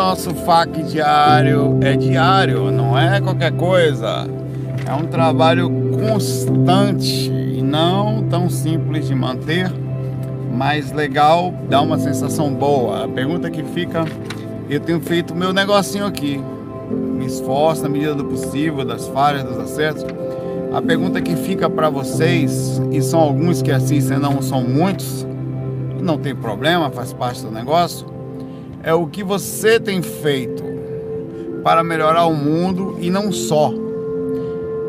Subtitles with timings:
[0.00, 4.28] Nosso FAQ diário é diário, não é qualquer coisa.
[4.86, 9.68] É um trabalho constante e não tão simples de manter,
[10.54, 13.06] mas legal, dá uma sensação boa.
[13.06, 14.04] A pergunta que fica,
[14.70, 16.40] eu tenho feito meu negocinho aqui,
[16.88, 20.04] me esforço na medida do possível, das falhas, dos acertos.
[20.72, 25.26] A pergunta que fica para vocês, e são alguns que assistem, não são muitos,
[26.00, 28.16] não tem problema, faz parte do negócio
[28.88, 30.64] é o que você tem feito
[31.62, 33.70] para melhorar o mundo e não só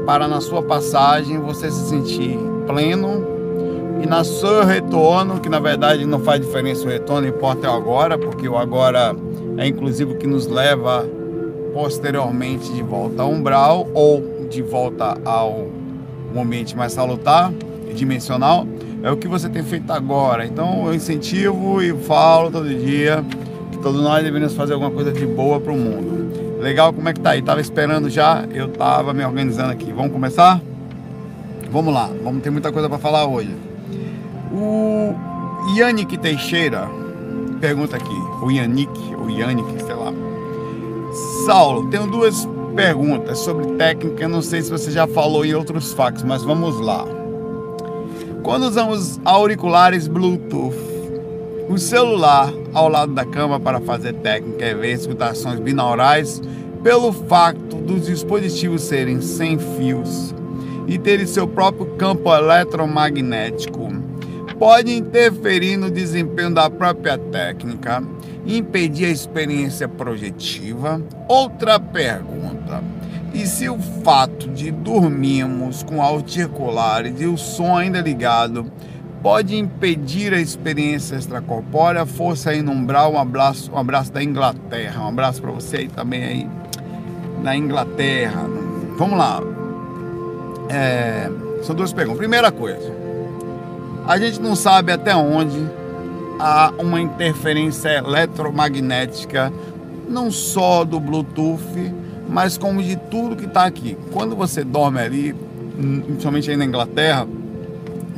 [0.05, 3.27] para na sua passagem você se sentir pleno
[4.01, 7.73] e na seu retorno, que na verdade não faz diferença o retorno, importa é o
[7.73, 9.13] agora, porque o agora
[9.57, 11.05] é inclusive o que nos leva
[11.73, 15.67] posteriormente de volta ao umbral ou de volta ao
[16.33, 17.51] ambiente mais salutar
[17.89, 18.65] e dimensional,
[19.03, 20.45] é o que você tem feito agora.
[20.45, 23.25] Então eu incentivo e falo todo dia
[23.81, 26.59] Todos nós deveríamos fazer alguma coisa de boa para o mundo.
[26.59, 27.41] Legal, como é que tá aí?
[27.41, 29.91] Tava esperando já, eu tava me organizando aqui.
[29.93, 30.61] Vamos começar?
[31.71, 33.55] Vamos lá, vamos ter muita coisa para falar hoje.
[34.51, 35.13] O
[35.75, 36.89] Yannick Teixeira
[37.59, 40.11] pergunta aqui, o Yannick, o Yannick, sei lá.
[41.45, 46.23] Saulo, tenho duas perguntas sobre técnica, não sei se você já falou em outros fax,
[46.23, 47.05] mas vamos lá.
[48.43, 50.75] Quando usamos auriculares Bluetooth,
[51.69, 56.41] o celular ao lado da cama para fazer técnica e ver escutações binaurais,
[56.83, 60.33] pelo fato dos dispositivos serem sem fios
[60.87, 63.89] e terem seu próprio campo eletromagnético,
[64.57, 68.03] pode interferir no desempenho da própria técnica,
[68.45, 71.01] impedir a experiência projetiva.
[71.27, 72.83] Outra pergunta:
[73.33, 78.71] e se o fato de dormirmos com auriculares e o som ainda ligado
[79.21, 82.05] pode impedir a experiência extracorpórea.
[82.05, 83.13] Força aí no umbral.
[83.13, 85.03] Um abraço, um abraço da Inglaterra.
[85.03, 86.47] Um abraço para você aí também aí
[87.43, 88.45] na Inglaterra.
[88.97, 89.41] Vamos lá.
[90.69, 91.29] É,
[91.63, 92.19] são duas perguntas.
[92.19, 92.91] Primeira coisa,
[94.07, 95.59] a gente não sabe até onde
[96.39, 99.51] há uma interferência eletromagnética,
[100.07, 101.93] não só do Bluetooth,
[102.29, 103.97] mas como de tudo que está aqui.
[104.13, 105.35] Quando você dorme ali,
[106.05, 107.27] principalmente aí na Inglaterra,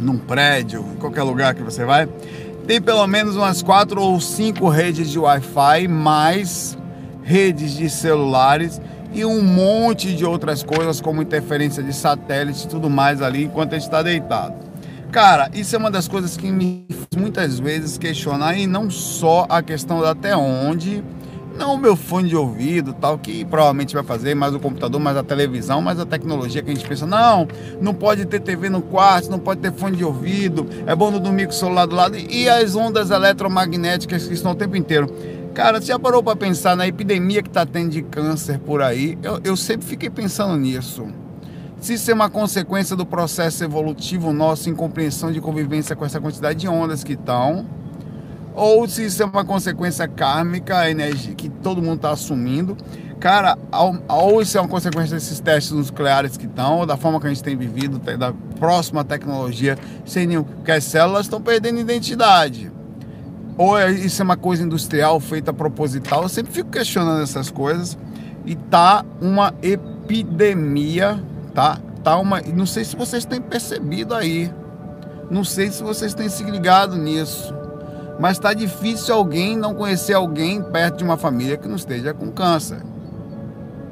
[0.01, 2.07] num prédio, em qualquer lugar que você vai,
[2.67, 6.77] tem pelo menos umas quatro ou cinco redes de Wi-Fi, mais
[7.23, 8.81] redes de celulares
[9.13, 13.73] e um monte de outras coisas, como interferência de satélite e tudo mais ali enquanto
[13.73, 14.55] a gente está deitado.
[15.11, 16.85] Cara, isso é uma das coisas que me
[17.15, 21.03] muitas vezes questionar, e não só a questão de até onde
[21.61, 25.15] não o meu fone de ouvido, tal, que provavelmente vai fazer, mais o computador, mais
[25.15, 27.47] a televisão, mais a tecnologia que a gente pensa, não,
[27.79, 31.19] não pode ter TV no quarto, não pode ter fone de ouvido, é bom não
[31.19, 35.07] dormir com o celular do lado, e as ondas eletromagnéticas que estão o tempo inteiro.
[35.53, 39.17] Cara, você já parou para pensar na epidemia que está tendo de câncer por aí?
[39.21, 41.07] Eu, eu sempre fiquei pensando nisso.
[41.79, 46.19] Se isso é uma consequência do processo evolutivo nosso em compreensão de convivência com essa
[46.19, 47.65] quantidade de ondas que estão,
[48.53, 52.75] ou se isso é uma consequência kármica, energia que todo mundo está assumindo.
[53.19, 53.57] Cara,
[54.09, 57.29] ou isso é uma consequência desses testes nucleares que estão, ou da forma que a
[57.29, 60.43] gente tem vivido, da próxima tecnologia, sem nenhum.
[60.43, 62.71] Porque as células estão perdendo identidade.
[63.57, 66.23] Ou é, isso é uma coisa industrial feita proposital.
[66.23, 67.97] Eu sempre fico questionando essas coisas.
[68.43, 71.23] E tá uma epidemia,
[71.53, 71.77] tá?
[72.03, 72.41] Tá uma.
[72.41, 74.51] Não sei se vocês têm percebido aí.
[75.29, 77.60] Não sei se vocês têm se ligado nisso
[78.19, 82.31] mas está difícil alguém não conhecer alguém perto de uma família que não esteja com
[82.31, 82.81] câncer.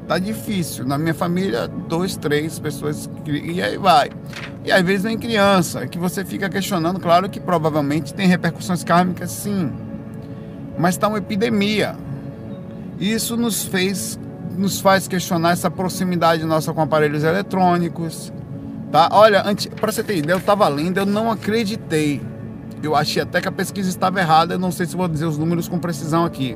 [0.07, 0.85] Tá difícil.
[0.87, 4.09] Na minha família, dois, três pessoas e aí vai.
[4.65, 9.29] E às vezes vem criança, que você fica questionando, claro que provavelmente tem repercussões kármicas,
[9.29, 9.71] sim.
[10.77, 11.95] Mas está uma epidemia.
[12.99, 14.19] Isso nos fez,
[14.57, 18.33] nos faz questionar essa proximidade nossa com aparelhos eletrônicos,
[18.91, 19.09] tá?
[19.11, 19.43] Olha,
[19.79, 22.19] para você ter ideia, eu estava lendo, eu não acreditei
[22.81, 25.37] eu achei até que a pesquisa estava errada, eu não sei se vou dizer os
[25.37, 26.55] números com precisão aqui.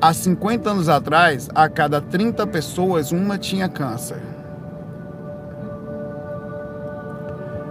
[0.00, 4.20] Há 50 anos atrás, a cada 30 pessoas, uma tinha câncer.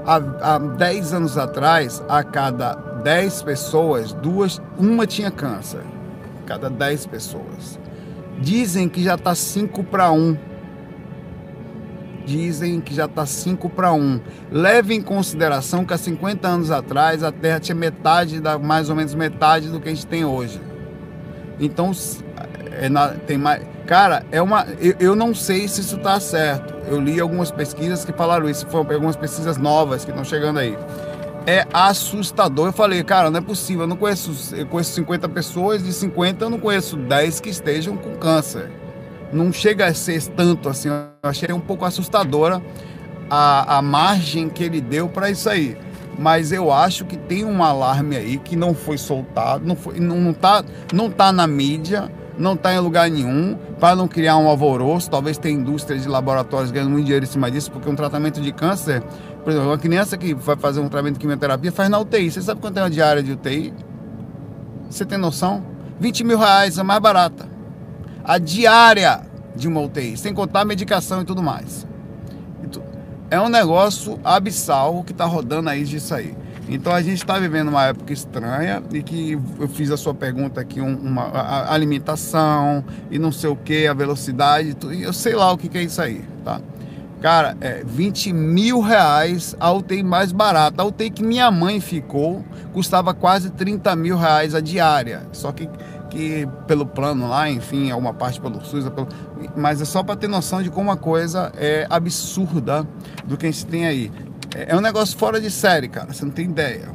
[0.05, 2.73] Há, há 10 anos atrás, a cada
[3.03, 5.81] 10 pessoas, duas, uma tinha câncer.
[6.45, 7.79] Cada 10 pessoas.
[8.39, 10.54] Dizem que já está 5 para 1
[12.25, 14.19] dizem que já está 5 para 1.
[14.51, 18.95] Leve em consideração que há 50 anos atrás a Terra tinha metade, da, mais ou
[18.95, 20.59] menos metade do que a gente tem hoje.
[21.59, 21.91] Então,
[22.71, 23.63] é na, tem mais.
[23.85, 24.65] Cara, é uma.
[24.79, 26.73] Eu, eu não sei se isso está certo.
[26.87, 30.77] Eu li algumas pesquisas que falaram isso, foram algumas pesquisas novas que estão chegando aí.
[31.47, 32.67] é assustador.
[32.67, 36.45] Eu falei, cara, não é possível, eu não conheço, eu conheço 50 pessoas, de 50
[36.45, 38.84] eu não conheço 10 que estejam com câncer.
[39.31, 42.61] Não chega a ser tanto assim, eu achei um pouco assustadora
[43.29, 45.77] a, a margem que ele deu para isso aí.
[46.17, 50.33] Mas eu acho que tem um alarme aí que não foi soltado, não, foi, não,
[50.33, 50.63] tá,
[50.93, 55.09] não tá na mídia, não está em lugar nenhum, para não criar um alvoroço.
[55.09, 58.51] Talvez tenha indústrias de laboratórios ganhando muito dinheiro em cima disso, porque um tratamento de
[58.53, 59.01] câncer,
[59.43, 62.31] por exemplo, uma criança que vai fazer um tratamento de quimioterapia faz na UTI.
[62.31, 63.73] Você sabe quanto é uma diária de UTI?
[64.89, 65.65] Você tem noção?
[65.99, 67.54] 20 mil reais, é mais barata.
[68.25, 69.21] A diária
[69.55, 71.87] de uma UTI, sem contar a medicação e tudo mais.
[73.29, 76.35] É um negócio abissal que está rodando aí disso aí.
[76.67, 80.59] Então a gente está vivendo uma época estranha e que eu fiz a sua pergunta
[80.59, 85.57] aqui, uma alimentação e não sei o que, a velocidade, e eu sei lá o
[85.57, 86.59] que, que é isso aí, tá?
[87.21, 90.81] Cara, é 20 mil reais a UTI mais barata.
[90.83, 92.43] A UTI que minha mãe ficou
[92.73, 95.23] custava quase 30 mil reais a diária.
[95.31, 95.67] Só que,
[96.15, 99.09] que pelo plano lá, enfim, é uma parte pelo SUS, pelo...
[99.53, 102.87] mas é só para ter noção de como a coisa é absurda
[103.25, 104.09] do que a gente tem aí.
[104.55, 106.13] É, é um negócio fora de série, cara.
[106.13, 106.87] Você não tem ideia.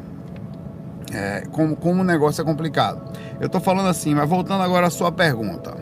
[1.12, 3.12] É, como, como o negócio é complicado.
[3.38, 5.76] Eu tô falando assim, mas voltando agora à sua pergunta.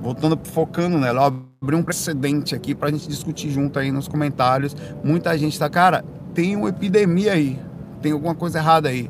[0.00, 1.26] Voltando, focando nela.
[1.26, 4.74] abri um precedente aqui pra gente discutir junto aí nos comentários.
[5.04, 6.04] Muita gente tá, cara,
[6.34, 7.60] tem uma epidemia aí.
[8.02, 9.08] Tem alguma coisa errada aí.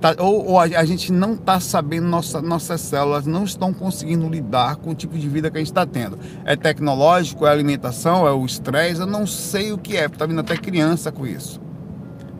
[0.00, 4.28] Tá, ou, ou a, a, gente não está sabendo, nossa, nossas células não estão conseguindo
[4.28, 6.18] lidar com o tipo de vida que a gente está tendo.
[6.44, 10.40] É tecnológico, é alimentação, é o estresse, eu não sei o que é, está vindo
[10.40, 11.60] até criança com isso.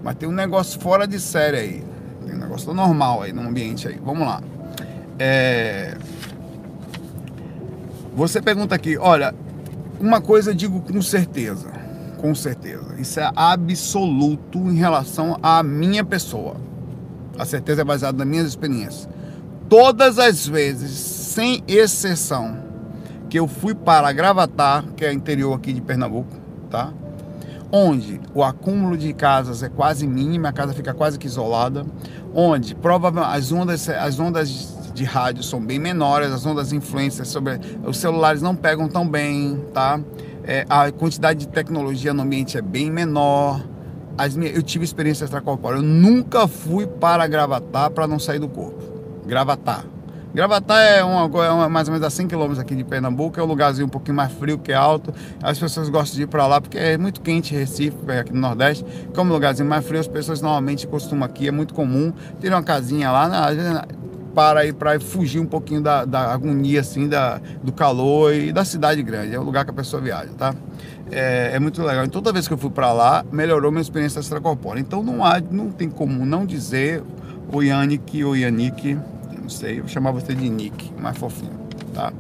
[0.02, 1.84] Mas tem um negócio fora de série aí.
[2.26, 3.98] Tem um negócio normal aí no ambiente aí.
[4.04, 4.42] Vamos lá.
[5.18, 5.96] É...
[8.14, 9.34] Você pergunta aqui, olha,
[9.98, 11.70] uma coisa eu digo com certeza.
[12.18, 12.94] Com certeza.
[12.98, 16.56] Isso é absoluto em relação à minha pessoa
[17.38, 19.08] a certeza é baseada nas minhas experiências.
[19.68, 22.58] Todas as vezes, sem exceção,
[23.28, 26.36] que eu fui para Gravatar, que é interior aqui de Pernambuco,
[26.70, 26.92] tá?
[27.70, 31.84] Onde o acúmulo de casas é quase mínimo, a casa fica quase que isolada,
[32.32, 37.24] onde provavelmente as ondas, as ondas de rádio são bem menores, as ondas de influência
[37.24, 40.00] sobre os celulares não pegam tão bem, tá?
[40.44, 43.60] É, a quantidade de tecnologia no ambiente é bem menor
[44.16, 45.78] as minhas, eu tive experiência extracorpórea.
[45.78, 48.82] Eu nunca fui para Gravatar para não sair do corpo.
[49.26, 49.84] Gravatar.
[50.34, 53.42] Gravatar é, uma, é uma, mais ou menos a 100 km aqui de Pernambuco, é
[53.42, 55.12] um lugarzinho um pouquinho mais frio que alto.
[55.42, 58.40] As pessoas gostam de ir para lá porque é muito quente Recife, é aqui no
[58.40, 58.84] Nordeste.
[59.14, 62.62] Como um lugarzinho mais frio, as pessoas normalmente costumam aqui, é muito comum ter uma
[62.62, 63.86] casinha lá, na,
[64.34, 68.66] para ir para fugir um pouquinho da, da agonia assim, da, do calor e da
[68.66, 69.34] cidade grande.
[69.34, 70.54] É o lugar que a pessoa viaja, tá?
[71.10, 72.04] É, é, muito legal.
[72.04, 74.80] E toda vez que eu fui para lá, melhorou minha experiência extracorpórea.
[74.80, 77.02] Então não há, não tem como não dizer
[77.52, 78.98] o Yannick ou Yannick,
[79.40, 81.52] não sei, eu chamava você de Nick, mais fofinho,
[81.94, 82.12] tá?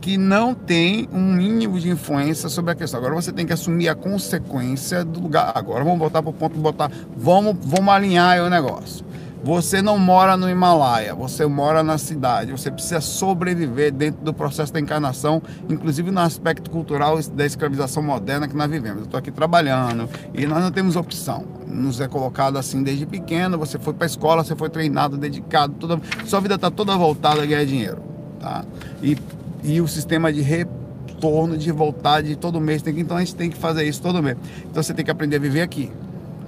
[0.00, 2.98] Que não tem um mínimo de influência sobre a questão.
[2.98, 5.52] Agora você tem que assumir a consequência do lugar.
[5.54, 9.04] Agora vamos voltar para o ponto de botar, vamos, vamos alinhar o negócio.
[9.44, 14.72] Você não mora no Himalaia, você mora na cidade, você precisa sobreviver dentro do processo
[14.72, 18.98] da encarnação, inclusive no aspecto cultural da escravização moderna que nós vivemos.
[18.98, 21.44] Eu estou aqui trabalhando e nós não temos opção.
[21.66, 25.74] Nos é colocado assim desde pequeno, você foi para a escola, você foi treinado, dedicado,
[25.74, 28.00] toda, sua vida está toda voltada a ganhar dinheiro.
[28.38, 28.64] Tá?
[29.02, 29.18] E,
[29.64, 33.56] e o sistema de retorno, de voltar de todo mês, então a gente tem que
[33.56, 34.36] fazer isso todo mês.
[34.70, 35.90] Então você tem que aprender a viver aqui.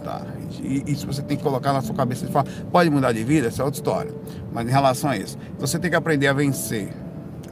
[0.04, 0.20] Tá?
[0.62, 3.48] E isso você tem que colocar na sua cabeça e falar, pode mudar de vida,
[3.48, 4.14] essa é outra história.
[4.52, 6.92] Mas em relação a isso, você tem que aprender a vencer.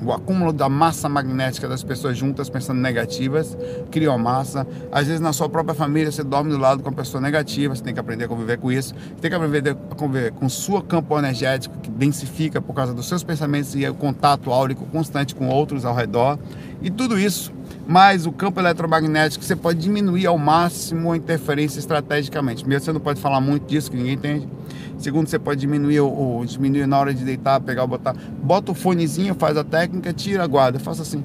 [0.05, 3.57] O acúmulo da massa magnética das pessoas juntas pensando negativas
[3.91, 4.67] criou massa.
[4.91, 7.85] Às vezes na sua própria família você dorme do lado com uma pessoa negativa, você
[7.85, 8.95] tem que aprender a conviver com isso.
[9.21, 13.09] Tem que aprender a conviver com o seu campo energético que densifica por causa dos
[13.09, 16.37] seus pensamentos e o contato áurico constante com outros ao redor.
[16.83, 17.53] E tudo isso
[17.87, 22.63] mas o campo eletromagnético você pode diminuir ao máximo a interferência estrategicamente.
[22.63, 24.49] Primeiro, você não pode falar muito disso, que ninguém entende.
[24.99, 28.15] Segundo, você pode diminuir ou diminuir na hora de deitar, pegar, botar.
[28.43, 31.25] Bota o fonezinho, faz a técnica, tira, guarda, faça assim.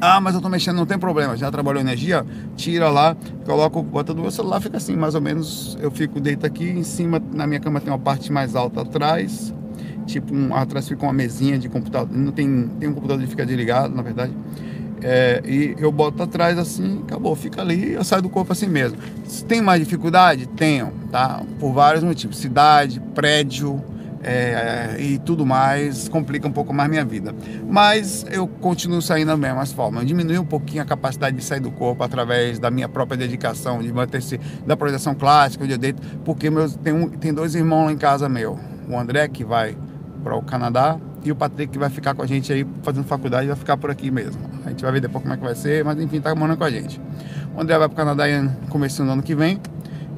[0.00, 1.36] Ah, mas eu tô mexendo, não tem problema.
[1.36, 2.24] Já trabalhou energia?
[2.56, 5.76] Tira lá, coloca, bota do meu celular, fica assim, mais ou menos.
[5.80, 9.52] Eu fico deito aqui, em cima, na minha cama tem uma parte mais alta atrás.
[10.06, 12.16] Tipo, um, atrás fica uma mesinha de computador.
[12.16, 14.32] Não tem, tem um computador que fica desligado, na verdade.
[15.02, 18.98] É, e eu boto atrás assim, acabou, fica ali, eu saio do corpo assim mesmo.
[19.24, 20.46] Se tem mais dificuldade?
[20.46, 21.42] Tenho, tá?
[21.58, 22.38] Por vários motivos.
[22.38, 23.82] Cidade, prédio,
[24.22, 27.34] é, e tudo mais, complica um pouco mais minha vida.
[27.68, 30.00] Mas eu continuo saindo da mesma forma.
[30.02, 33.80] Eu diminui um pouquinho a capacidade de sair do corpo através da minha própria dedicação,
[33.80, 37.86] de manter-se da projeção clássica, onde eu deito, porque meus, tem, um, tem dois irmãos
[37.86, 38.58] lá em casa meu.
[38.88, 39.76] O André, que vai
[40.22, 43.46] para o Canadá, e o Patrick, que vai ficar com a gente aí fazendo faculdade,
[43.46, 44.40] vai ficar por aqui mesmo.
[44.64, 46.64] A gente vai ver depois como é que vai ser, mas enfim, tá morando com
[46.64, 47.00] a gente.
[47.54, 49.60] O André vai para o Canadá em começo do ano que vem.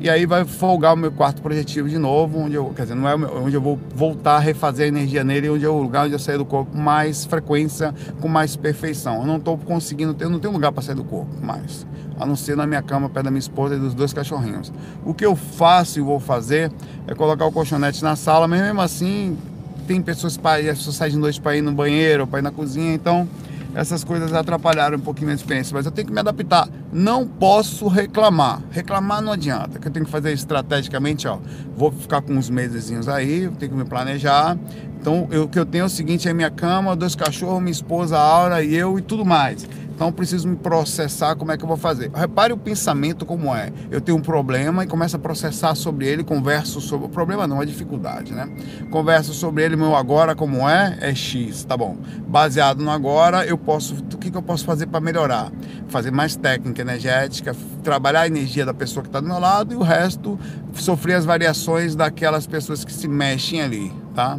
[0.00, 3.08] E aí vai folgar o meu quarto projetivo de novo, onde eu, quer dizer, não
[3.08, 6.12] é onde eu vou voltar a refazer a energia nele, onde é o lugar onde
[6.12, 9.20] eu saio do corpo com mais frequência, com mais perfeição.
[9.20, 11.86] Eu não estou conseguindo ter, não tenho lugar para sair do corpo mais,
[12.18, 14.72] a não ser na minha cama, perto da minha esposa e dos dois cachorrinhos.
[15.04, 16.72] O que eu faço e vou fazer
[17.06, 19.38] é colocar o colchonete na sala, mas mesmo assim
[19.86, 22.50] tem pessoas para as pessoas saem de noite para ir no banheiro, para ir na
[22.50, 23.28] cozinha, então
[23.74, 26.68] essas coisas atrapalharam um pouquinho minha experiência, mas eu tenho que me adaptar.
[26.92, 28.62] Não posso reclamar.
[28.70, 29.78] Reclamar não adianta.
[29.78, 31.38] Que eu tenho que fazer estrategicamente, ó,
[31.74, 34.58] vou ficar com uns mesezinhos aí, tenho que me planejar.
[35.00, 37.72] Então, eu, o que eu tenho é o seguinte, é minha cama, dois cachorros, minha
[37.72, 39.66] esposa, a Aura e eu e tudo mais.
[40.02, 42.10] Então preciso me processar como é que eu vou fazer.
[42.12, 43.72] Repare o pensamento como é.
[43.88, 47.62] Eu tenho um problema e começo a processar sobre ele, converso sobre o problema não,
[47.62, 48.48] é dificuldade, né?
[48.90, 51.96] Converso sobre ele, meu agora como é, é X, tá bom.
[52.26, 55.52] Baseado no agora, eu posso, o que, que eu posso fazer para melhorar?
[55.86, 59.76] Fazer mais técnica energética, trabalhar a energia da pessoa que está do meu lado e
[59.76, 60.38] o resto
[60.74, 64.38] sofrer as variações daquelas pessoas que se mexem ali, tá?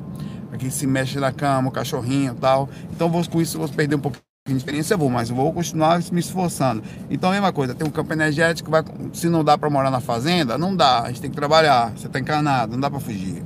[0.51, 2.69] Aqui se mexe na cama, o cachorrinho e tal.
[2.91, 5.53] Então vou, com isso vou perder um pouquinho em experiência eu vou, mas eu vou
[5.53, 6.83] continuar me esforçando.
[7.09, 8.83] Então, a mesma coisa, tem um campo energético, vai,
[9.13, 12.07] se não dá para morar na fazenda, não dá, a gente tem que trabalhar, você
[12.07, 13.41] está encanado, não dá para fugir.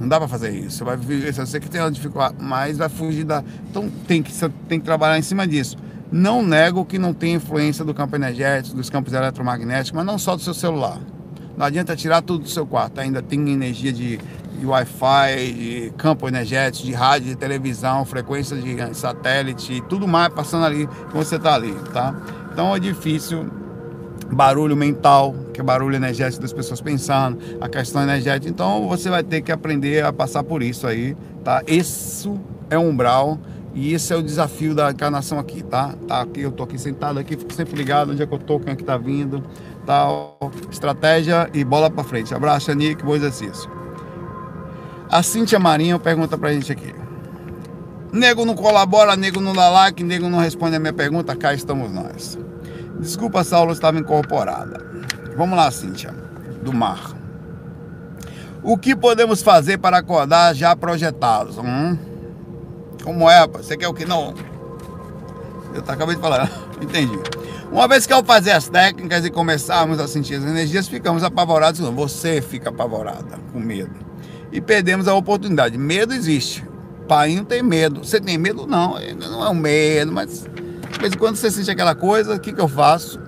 [0.00, 0.78] Não dá para fazer isso.
[0.78, 3.44] Você vai viver, sei que tem uma dificuldade, mas vai fugir da.
[3.70, 5.76] Então tem que, você tem que trabalhar em cima disso.
[6.10, 10.36] Não nego que não tem influência do campo energético, dos campos eletromagnéticos, mas não só
[10.36, 10.98] do seu celular.
[11.56, 14.18] Não adianta tirar tudo do seu quarto, ainda tem energia de
[14.58, 20.64] de Wi-Fi, de campo energético, de rádio, de televisão, frequência de satélite, tudo mais passando
[20.64, 22.14] ali que você está ali, tá?
[22.52, 23.46] Então é difícil
[24.32, 28.48] barulho mental, que é barulho energético das pessoas pensando, a questão energética.
[28.48, 31.62] Então você vai ter que aprender a passar por isso aí, tá?
[31.66, 33.38] Isso é um umbral
[33.74, 35.94] e esse é o desafio da encarnação aqui, tá?
[36.06, 38.60] Tá aqui, eu tô aqui sentado aqui, fico sempre ligado onde é que eu tô,
[38.60, 39.44] quem é que tá vindo,
[39.84, 40.38] tal,
[40.70, 42.32] estratégia e bola para frente.
[42.32, 43.68] Abraço, Nick, bom exercício.
[45.10, 46.94] A Cíntia Marinho pergunta pra gente aqui.
[48.12, 51.90] Nego não colabora, nego não dá like, nego não responde a minha pergunta, cá estamos
[51.90, 52.38] nós.
[53.00, 54.80] Desculpa, Saulo estava incorporada.
[55.36, 56.14] Vamos lá, Cíntia,
[56.62, 57.12] do mar.
[58.62, 61.58] O que podemos fazer para acordar já projetados?
[61.58, 62.13] Hum?
[63.04, 63.66] Como é, rapaz?
[63.66, 64.34] Você quer o que não?
[65.74, 67.18] Eu acabei de falar, entendi.
[67.70, 71.80] Uma vez que ao fazer as técnicas e começarmos a sentir as energias, ficamos apavorados.
[71.80, 74.14] Você fica apavorada, com medo
[74.54, 75.76] e perdemos a oportunidade.
[75.76, 76.64] Medo existe.
[77.08, 78.04] Pai não tem medo.
[78.04, 78.68] Você tem medo?
[78.68, 78.96] Não.
[79.18, 80.44] Não é um medo, mas
[80.92, 83.20] de vez em quando você sente aquela coisa, o que, que eu faço?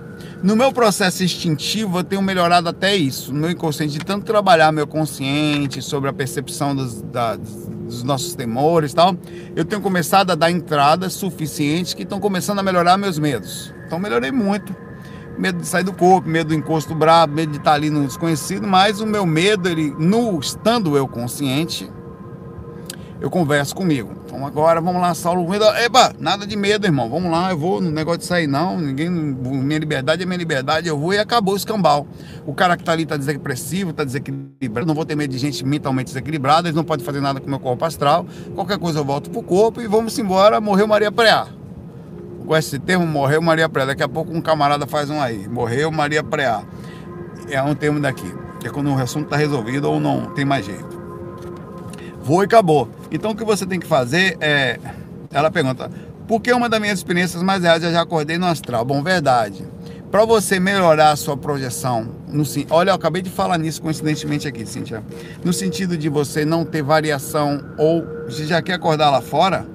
[0.43, 3.33] No meu processo instintivo, eu tenho melhorado até isso.
[3.33, 8.35] No meu inconsciente, de tanto trabalhar meu consciente sobre a percepção dos, da, dos nossos
[8.35, 9.15] temores e tal,
[9.55, 13.73] eu tenho começado a dar entradas suficientes que estão começando a melhorar meus medos.
[13.85, 14.75] Então, melhorei muito
[15.37, 18.67] medo de sair do corpo, medo do encosto brabo, medo de estar ali no desconhecido,
[18.67, 21.89] mas o meu medo, ele, no estando eu consciente,
[23.19, 24.13] eu converso comigo.
[24.25, 25.47] Então agora vamos lá, Saulo.
[25.83, 27.09] Epa, nada de medo, irmão.
[27.09, 28.79] Vamos lá, eu vou, no negócio de sair não.
[28.79, 32.07] Ninguém, minha liberdade é minha liberdade, eu vou e acabou o escambau.
[32.45, 34.87] O cara que tá ali tá depressivo, tá desequilibrado.
[34.87, 37.49] Não vou ter medo de gente mentalmente desequilibrada, eles não podem fazer nada com o
[37.49, 38.25] meu corpo astral.
[38.53, 40.61] Qualquer coisa eu volto pro corpo e vamos embora.
[40.61, 41.47] Morreu Maria Preá
[42.47, 43.85] com esse termo morreu Maria Preá.
[43.85, 45.47] Daqui a pouco um camarada faz um aí.
[45.47, 46.63] Morreu Maria Preá.
[47.49, 48.33] É um termo daqui.
[48.63, 50.96] É quando o assunto está resolvido ou não tem mais jeito.
[52.27, 52.89] E acabou.
[53.11, 54.79] Então o que você tem que fazer é.
[55.31, 55.89] Ela pergunta:
[56.27, 58.83] por que uma das minhas experiências mais reais eu já acordei no astral?
[58.83, 59.65] Bom, verdade.
[60.11, 64.65] Para você melhorar a sua projeção, no, olha, eu acabei de falar nisso coincidentemente aqui,
[64.65, 65.03] Cíntia.
[65.43, 69.67] No sentido de você não ter variação ou você já quer acordar lá fora,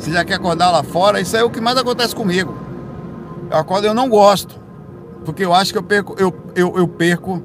[0.00, 1.20] Você já quer acordar lá fora?
[1.20, 2.56] Isso é o que mais acontece comigo.
[3.50, 4.58] Eu acordo eu não gosto.
[5.26, 7.42] Porque eu acho que eu perco, eu, eu, eu perco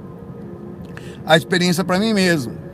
[1.26, 2.66] a experiência para mim mesmo.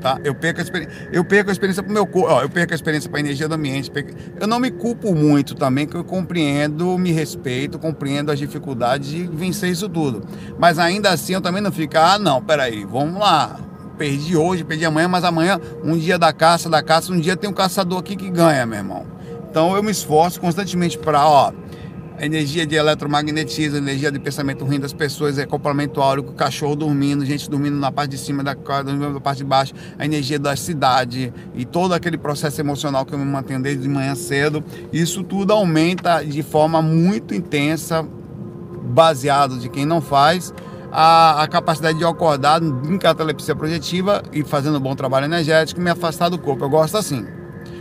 [0.00, 0.20] Tá?
[0.22, 2.76] Eu perco a experiência, eu perco a experiência para o meu corpo, eu perco a
[2.76, 3.90] experiência para a energia do ambiente.
[4.38, 9.26] Eu não me culpo muito também, que eu compreendo, me respeito, compreendo as dificuldades de
[9.26, 10.24] vencer isso tudo.
[10.58, 13.58] Mas ainda assim eu também não fico, ah, não, peraí, vamos lá.
[13.96, 17.48] Perdi hoje, perdi amanhã, mas amanhã, um dia da caça, da caça, um dia tem
[17.48, 19.06] um caçador aqui que ganha, meu irmão.
[19.50, 21.50] Então eu me esforço constantemente para, ó,
[22.18, 27.24] a energia de eletromagnetismo, energia de pensamento ruim das pessoas, é acoplamento áurico, cachorro dormindo,
[27.26, 30.56] gente dormindo na parte de cima da casa, na parte de baixo, a energia da
[30.56, 34.64] cidade e todo aquele processo emocional que eu me mantenho desde manhã cedo.
[34.92, 38.06] Isso tudo aumenta de forma muito intensa,
[38.84, 40.54] baseado de quem não faz,
[40.90, 45.90] a, a, capacidade de acordar em catalepsia projetiva e fazendo um bom trabalho energético me
[45.90, 46.64] afastar do corpo.
[46.64, 47.26] Eu gosto assim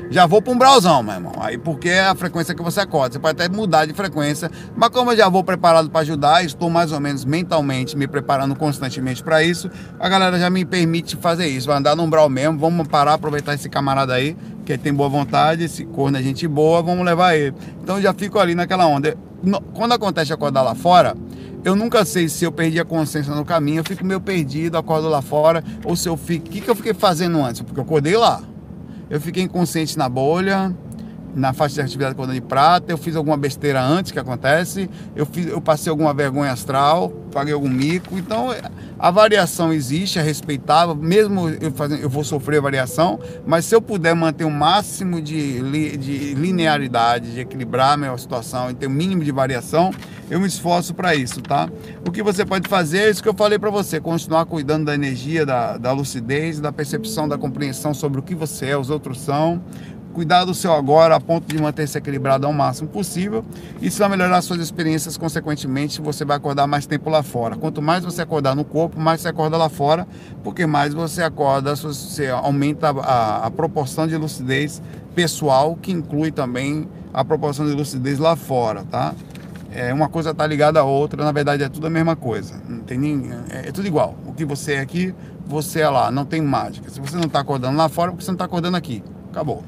[0.09, 1.33] já vou para um brauzão, meu irmão.
[1.39, 3.13] Aí porque é a frequência que você acorda.
[3.13, 6.69] Você pode até mudar de frequência, mas como eu já vou preparado para ajudar, estou
[6.69, 9.69] mais ou menos mentalmente me preparando constantemente para isso,
[9.99, 11.67] a galera já me permite fazer isso.
[11.67, 15.63] Vai andar no umbral mesmo, vamos parar, aproveitar esse camarada aí, que tem boa vontade,
[15.63, 17.53] esse corno é gente boa, vamos levar ele.
[17.81, 19.17] Então já fico ali naquela onda.
[19.73, 21.15] Quando acontece acordar lá fora,
[21.63, 25.09] eu nunca sei se eu perdi a consciência no caminho, eu fico meio perdido, acordo
[25.09, 26.47] lá fora, ou se eu fico.
[26.47, 27.61] O que, que eu fiquei fazendo antes?
[27.61, 28.41] Porque eu acordei lá.
[29.09, 30.75] Eu fiquei inconsciente na bolha,
[31.35, 35.25] na faixa de atividade cordão de prata, eu fiz alguma besteira antes que acontece, eu,
[35.25, 38.55] fiz, eu passei alguma vergonha astral, paguei algum mico, então
[38.97, 43.81] a variação existe, é respeitável, mesmo eu, fazendo, eu vou sofrer variação, mas se eu
[43.81, 48.87] puder manter o máximo de, li, de linearidade, de equilibrar a minha situação e ter
[48.87, 49.91] o mínimo de variação,
[50.29, 51.69] eu me esforço para isso, tá?
[52.07, 54.95] O que você pode fazer é isso que eu falei para você, continuar cuidando da
[54.95, 59.19] energia, da, da lucidez, da percepção, da compreensão sobre o que você é, os outros
[59.19, 59.61] são,
[60.15, 63.43] cuidar do seu agora a ponto de manter-se equilibrado ao máximo possível.
[63.81, 67.57] Isso vai melhorar suas experiências, consequentemente, você vai acordar mais tempo lá fora.
[67.57, 70.07] Quanto mais você acordar no corpo, mais você acorda lá fora,
[70.41, 74.81] porque mais você acorda, você aumenta a, a proporção de lucidez
[75.13, 79.13] pessoal, que inclui também a proporção de lucidez lá fora, tá?
[79.73, 82.55] É, uma coisa está ligada à outra, na verdade é tudo a mesma coisa.
[82.69, 84.15] Não tem nem, é, é tudo igual.
[84.25, 85.13] O que você é aqui,
[85.45, 86.09] você é lá.
[86.09, 86.89] Não tem mágica.
[86.89, 89.03] Se você não está acordando lá fora, porque você não está acordando aqui.
[89.29, 89.65] Acabou.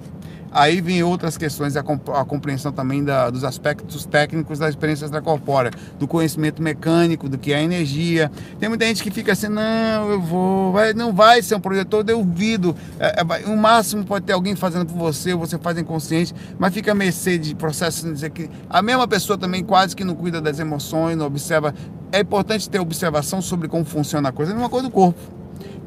[0.58, 6.08] Aí vem outras questões, a, compreensão também da, dos aspectos técnicos da experiência extracorpórea, do
[6.08, 8.32] conhecimento mecânico, do que é energia.
[8.60, 12.04] Tem muita gente que fica assim, não, eu vou, vai, não vai ser um projetor,
[12.08, 12.76] eu duvido.
[13.00, 16.92] É, é, o máximo pode ter alguém fazendo por você, você faz inconsciente, mas fica
[16.92, 20.58] a mercê de processos dizer que a mesma pessoa também quase que não cuida das
[20.58, 21.72] emoções, não observa.
[22.12, 25.20] É importante ter observação sobre como funciona a coisa, é a mesma coisa do corpo.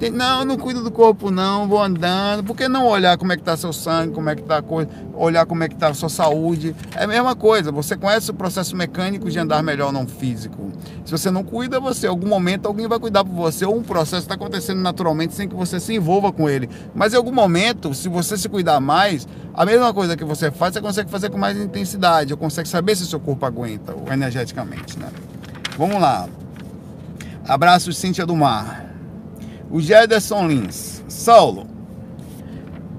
[0.08, 2.42] Não, não cuido do corpo não, vou andando.
[2.42, 4.62] Por que não olhar como é que está seu sangue, como é que está a
[4.62, 6.74] coisa, olhar como é que está a sua saúde?
[6.94, 10.70] É a mesma coisa, você conhece o processo mecânico de andar melhor não físico.
[11.04, 13.82] Se você não cuida, você, em algum momento alguém vai cuidar por você, ou um
[13.82, 16.70] processo está acontecendo naturalmente sem que você se envolva com ele.
[16.94, 20.74] Mas em algum momento, se você se cuidar mais, a mesma coisa que você faz,
[20.74, 25.08] você consegue fazer com mais intensidade, ou consegue saber se seu corpo aguenta, energeticamente, né?
[25.76, 26.26] Vamos lá.
[27.46, 28.89] Abraço, Cíntia do Mar.
[29.70, 31.04] O Gederson Lins.
[31.08, 31.66] Saulo,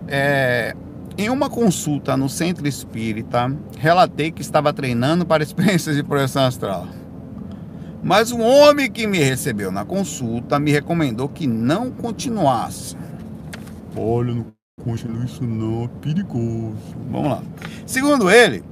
[0.08, 0.74] é,
[1.18, 6.88] em uma consulta no centro espírita, relatei que estava treinando para experiências de projeção astral.
[8.04, 12.96] Mas o homem que me recebeu na consulta me recomendou que não continuasse.
[13.96, 14.46] Olha, não
[14.84, 16.78] continue isso não, é perigoso.
[17.12, 17.44] Vamos lá.
[17.86, 18.64] Segundo ele,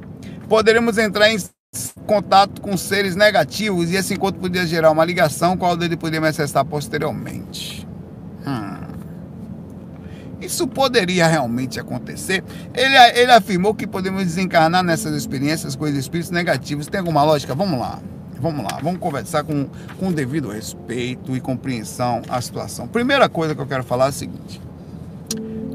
[0.47, 1.37] poderemos entrar em
[2.07, 6.27] contato com seres negativos e esse encontro poderia gerar uma ligação, qual dele poderia me
[6.27, 7.78] acessar posteriormente.
[8.45, 8.99] Hum.
[10.41, 12.43] Isso poderia realmente acontecer?
[12.73, 16.87] Ele, ele afirmou que podemos desencarnar nessas experiências com espíritos negativos.
[16.87, 17.53] Tem alguma lógica?
[17.53, 17.99] Vamos lá.
[18.41, 19.67] Vamos lá, vamos conversar com,
[19.99, 22.87] com devido respeito e compreensão à situação.
[22.87, 24.61] Primeira coisa que eu quero falar é a seguinte: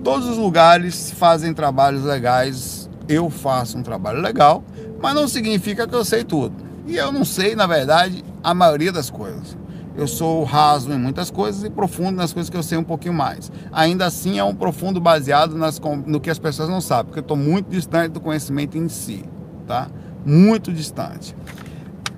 [0.03, 4.65] todos os lugares fazem trabalhos legais, eu faço um trabalho legal,
[4.99, 6.55] mas não significa que eu sei tudo.
[6.87, 9.55] E eu não sei, na verdade, a maioria das coisas
[9.97, 13.15] eu sou raso em muitas coisas e profundo nas coisas que eu sei um pouquinho
[13.15, 13.51] mais.
[13.73, 17.23] Ainda assim, é um profundo baseado nas, no que as pessoas não sabem, porque eu
[17.23, 19.25] estou muito distante do conhecimento em si,
[19.67, 19.89] tá?
[20.25, 21.37] Muito distante.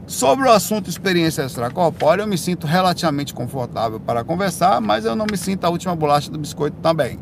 [0.06, 5.26] Sobre o assunto experiência extracorpórea, eu me sinto relativamente confortável para conversar, mas eu não
[5.28, 7.18] me sinto a última bolacha do biscoito também.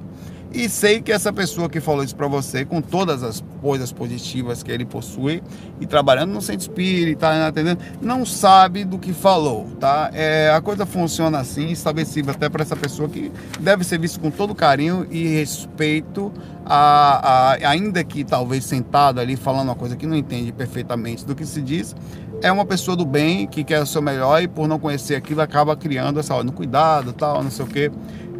[0.54, 4.62] E sei que essa pessoa que falou isso para você, com todas as coisas positivas
[4.62, 5.42] que ele possui,
[5.80, 7.80] e trabalhando no centro espírita, tá entendendo?
[8.00, 10.10] não sabe do que falou, tá?
[10.14, 14.30] É, a coisa funciona assim, estabelecido até para essa pessoa que deve ser visto com
[14.30, 16.32] todo carinho e respeito,
[16.64, 21.34] a, a, ainda que talvez sentado ali falando uma coisa que não entende perfeitamente do
[21.34, 21.96] que se diz,
[22.42, 25.40] é uma pessoa do bem que quer o seu melhor e por não conhecer aquilo
[25.40, 27.90] acaba criando essa ordem, cuidado, tal, não sei o que.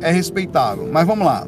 [0.00, 0.88] É respeitável.
[0.92, 1.46] Mas vamos lá.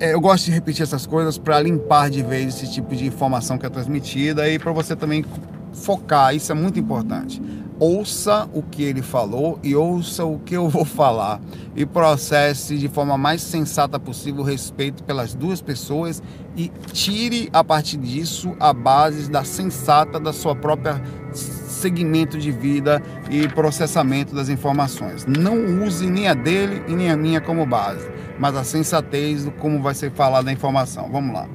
[0.00, 3.56] É, eu gosto de repetir essas coisas para limpar de vez esse tipo de informação
[3.56, 5.24] que é transmitida e para você também
[5.72, 7.40] focar, isso é muito importante.
[7.78, 11.40] ouça o que ele falou e ouça o que eu vou falar
[11.74, 16.22] e processe de forma mais sensata possível respeito pelas duas pessoas
[16.56, 21.02] e tire a partir disso a base da sensata da sua própria
[21.32, 25.26] segmento de vida e processamento das informações.
[25.26, 29.52] Não use nem a dele e nem a minha como base, mas a sensatez do
[29.52, 31.08] como vai ser falada a informação.
[31.10, 31.48] Vamos lá.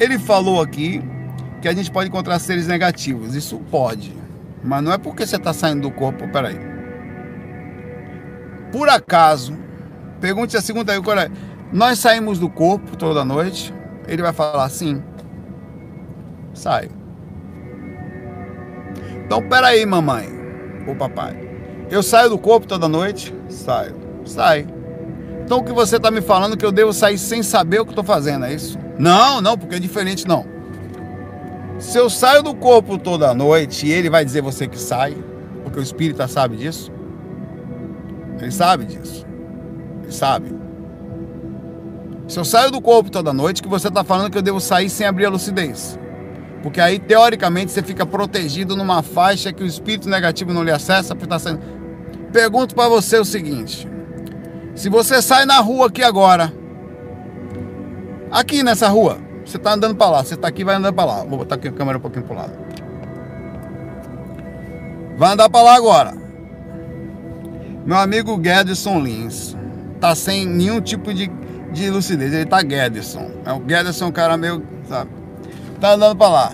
[0.00, 1.02] Ele falou aqui
[1.60, 3.34] que a gente pode encontrar seres negativos.
[3.34, 4.14] Isso pode.
[4.62, 6.28] Mas não é porque você está saindo do corpo.
[6.28, 6.58] Peraí.
[8.70, 9.56] Por acaso,
[10.20, 11.30] pergunte a segunda aí, é?
[11.72, 13.74] Nós saímos do corpo toda noite.
[14.06, 15.02] Ele vai falar sim.
[16.54, 16.88] Sai.
[19.24, 20.28] Então, peraí, mamãe.
[20.86, 21.36] Ou papai.
[21.90, 23.34] Eu saio do corpo toda noite?
[23.48, 23.94] Saio.
[24.24, 24.66] Sai.
[25.48, 27.92] Então o que você está me falando que eu devo sair sem saber o que
[27.92, 28.78] estou fazendo, é isso?
[28.98, 30.44] Não, não, porque é diferente, não.
[31.78, 35.16] Se eu saio do corpo toda noite e ele vai dizer você que sai,
[35.62, 36.92] porque o espírita sabe disso.
[38.38, 39.24] Ele sabe disso.
[40.02, 40.54] Ele sabe.
[42.26, 44.90] Se eu saio do corpo toda noite, que você está falando que eu devo sair
[44.90, 45.98] sem abrir a lucidez.
[46.62, 51.14] Porque aí, teoricamente, você fica protegido numa faixa que o espírito negativo não lhe acessa.
[51.14, 51.62] Porque tá saindo...
[52.34, 53.88] Pergunto para você o seguinte:
[54.78, 56.52] se você sai na rua aqui agora,
[58.30, 61.24] aqui nessa rua, você está andando para lá, você está aqui vai andando para lá.
[61.24, 62.52] Vou botar aqui a câmera um pouquinho para lado.
[65.16, 66.14] Vai andar para lá agora.
[67.84, 69.56] Meu amigo Guederson Lins
[70.00, 71.28] tá sem nenhum tipo de,
[71.72, 72.32] de lucidez.
[72.32, 73.32] Ele tá Guederson.
[73.44, 75.10] É o Guederson é um cara meio, sabe?
[75.80, 76.52] Tá andando para lá.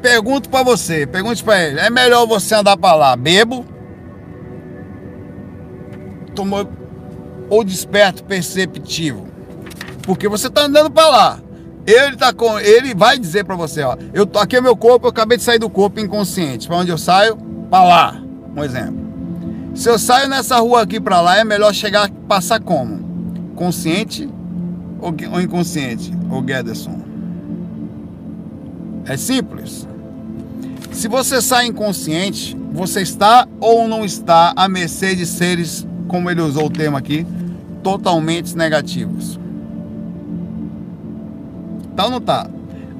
[0.00, 1.78] Pergunto para você, pergunte para ele.
[1.78, 3.75] É melhor você andar para lá bebo?
[6.36, 6.68] Tomou
[7.50, 9.26] ou desperto perceptivo?
[10.02, 11.40] Porque você está andando para lá.
[11.86, 15.06] Ele tá com, ele vai dizer para você, ó, eu tô aqui é meu corpo,
[15.06, 16.66] eu acabei de sair do corpo inconsciente.
[16.66, 17.36] Para onde eu saio?
[17.70, 18.22] Para lá,
[18.54, 19.06] um exemplo.
[19.74, 23.52] Se eu saio nessa rua aqui para lá, é melhor chegar passar como?
[23.54, 24.28] Consciente
[25.00, 26.12] ou, ou inconsciente?
[26.30, 27.00] Ou Gederson?
[29.04, 29.86] É simples.
[30.90, 36.40] Se você sai inconsciente, você está ou não está à mercê de seres, como ele
[36.40, 37.26] usou o termo aqui,
[37.82, 39.38] totalmente negativos.
[41.94, 42.48] Tá ou não tá?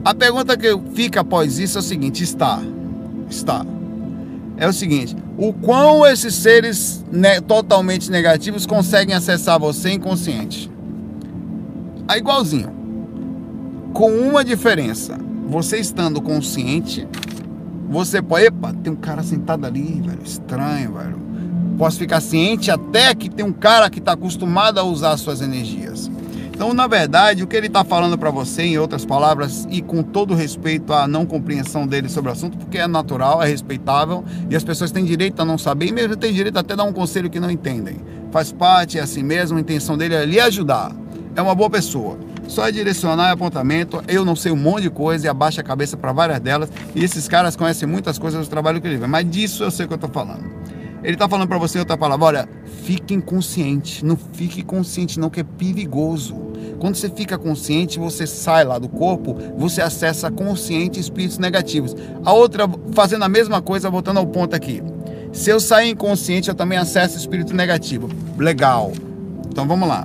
[0.04, 2.62] A pergunta que fica após isso é o seguinte: está.
[3.28, 3.66] Está.
[4.56, 10.70] É o seguinte: o quão esses seres ne totalmente negativos conseguem acessar você inconsciente?
[12.08, 12.70] É igualzinho.
[13.92, 15.18] Com uma diferença.
[15.48, 17.06] Você estando consciente,
[17.88, 18.46] você pode.
[18.46, 20.20] Epa, tem um cara sentado ali, velho.
[20.24, 21.25] Estranho, velho.
[21.76, 26.10] Posso ficar ciente até que tem um cara que está acostumado a usar suas energias.
[26.56, 30.02] Então, na verdade, o que ele está falando para você, em outras palavras, e com
[30.02, 34.56] todo respeito à não compreensão dele sobre o assunto, porque é natural, é respeitável, e
[34.56, 36.94] as pessoas têm direito a não saber, e mesmo têm direito até a dar um
[36.94, 37.96] conselho que não entendem.
[38.32, 40.92] Faz parte, é assim mesmo, a intenção dele é lhe ajudar.
[41.34, 42.16] É uma boa pessoa.
[42.48, 44.02] Só é direcionar apontamento.
[44.08, 46.70] Eu não sei um monte de coisa e abaixa a cabeça para várias delas.
[46.94, 49.06] E esses caras conhecem muitas coisas do trabalho que ele vê.
[49.06, 50.44] Mas disso eu sei o que eu estou falando.
[51.06, 52.48] Ele está falando para você outra palavra, olha,
[52.82, 56.34] fique inconsciente, não fique consciente não, que é perigoso.
[56.80, 61.94] Quando você fica consciente, você sai lá do corpo, você acessa consciente espíritos negativos.
[62.24, 64.82] A outra, fazendo a mesma coisa, voltando ao ponto aqui.
[65.32, 68.08] Se eu sair inconsciente, eu também acesso espírito negativo.
[68.36, 68.90] Legal.
[69.48, 70.04] Então vamos lá.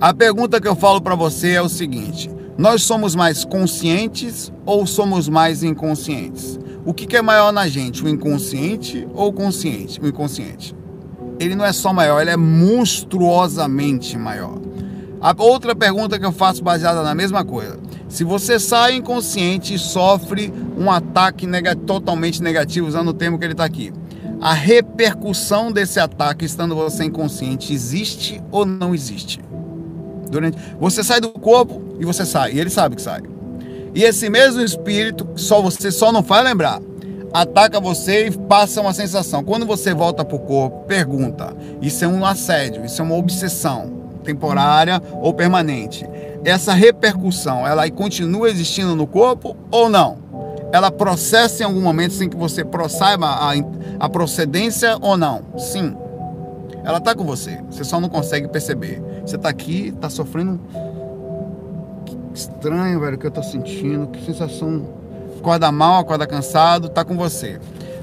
[0.00, 4.86] A pergunta que eu falo para você é o seguinte: nós somos mais conscientes ou
[4.86, 6.58] somos mais inconscientes?
[6.86, 9.98] O que, que é maior na gente, o inconsciente ou o consciente?
[10.00, 10.76] O inconsciente.
[11.40, 14.58] Ele não é só maior, ele é monstruosamente maior.
[15.20, 17.78] A outra pergunta que eu faço baseada na mesma coisa.
[18.06, 21.46] Se você sai inconsciente e sofre um ataque
[21.86, 23.90] totalmente negativo, usando o termo que ele está aqui,
[24.38, 29.40] a repercussão desse ataque estando você inconsciente existe ou não existe?
[30.30, 30.58] Durante...
[30.78, 33.22] Você sai do corpo e você sai, e ele sabe que sai.
[33.94, 36.80] E esse mesmo espírito, só você só não faz lembrar,
[37.32, 39.44] ataca você e passa uma sensação.
[39.44, 44.04] Quando você volta para o corpo, pergunta: isso é um assédio, isso é uma obsessão
[44.24, 46.08] temporária ou permanente?
[46.44, 50.18] Essa repercussão, ela continua existindo no corpo ou não?
[50.72, 53.52] Ela processa em algum momento sem que você saiba a,
[54.00, 55.42] a procedência ou não?
[55.56, 55.96] Sim.
[56.84, 59.00] Ela está com você, você só não consegue perceber.
[59.24, 60.60] Você está aqui, está sofrendo
[62.34, 64.86] estranho, velho, que eu tô sentindo, que sensação.
[65.38, 67.60] Acorda mal, acorda cansado, tá com você.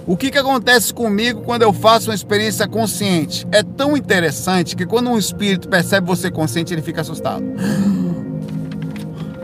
[0.07, 3.47] O que, que acontece comigo quando eu faço uma experiência consciente?
[3.51, 7.43] É tão interessante que quando um espírito percebe você consciente, ele fica assustado.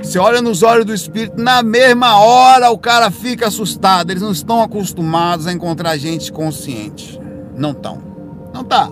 [0.02, 4.10] Você olha nos olhos do espírito, na mesma hora o cara fica assustado.
[4.10, 7.20] Eles não estão acostumados a encontrar gente consciente.
[7.56, 8.02] Não estão.
[8.54, 8.90] Não tá.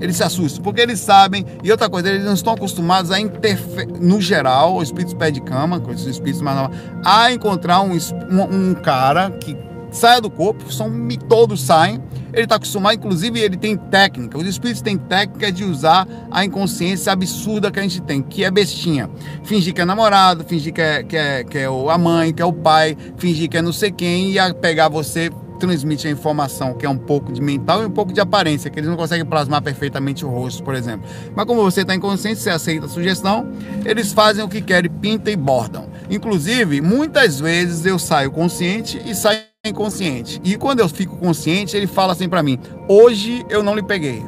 [0.00, 3.92] Eles se assustam, porque eles sabem, e outra coisa, eles não estão acostumados a interferir,
[4.00, 8.70] no geral, os espíritos pé de cama, os espíritos mais novos, a encontrar um, um,
[8.70, 9.56] um cara que
[9.90, 10.90] saia do corpo, são,
[11.28, 16.06] todos saem, ele está acostumado, inclusive ele tem técnica, os espíritos têm técnica de usar
[16.30, 19.08] a inconsciência absurda que a gente tem, que é bestinha.
[19.44, 22.44] Fingir que é namorado, fingir que é, que é, que é a mãe, que é
[22.44, 26.86] o pai, fingir que é não sei quem, e pegar você transmite a informação, que
[26.86, 29.62] é um pouco de mental e um pouco de aparência, que eles não conseguem plasmar
[29.62, 31.08] perfeitamente o rosto, por exemplo.
[31.34, 33.50] Mas como você está inconsciente, você aceita a sugestão,
[33.84, 35.88] eles fazem o que querem, pintam e bordam.
[36.10, 40.40] Inclusive, muitas vezes eu saio consciente e saio inconsciente.
[40.44, 44.24] E quando eu fico consciente, ele fala assim para mim: "Hoje eu não lhe peguei".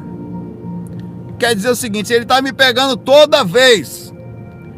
[1.39, 4.10] Quer dizer o seguinte, ele tá me pegando toda vez.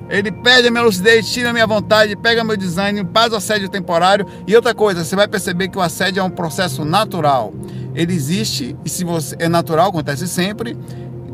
[0.09, 3.69] Ele perde a minha lucidez, tira a minha vontade, pega meu design, faz o assédio
[3.69, 4.25] temporário.
[4.45, 7.53] E outra coisa, você vai perceber que o assédio é um processo natural.
[7.95, 10.77] Ele existe e se você é natural, acontece sempre.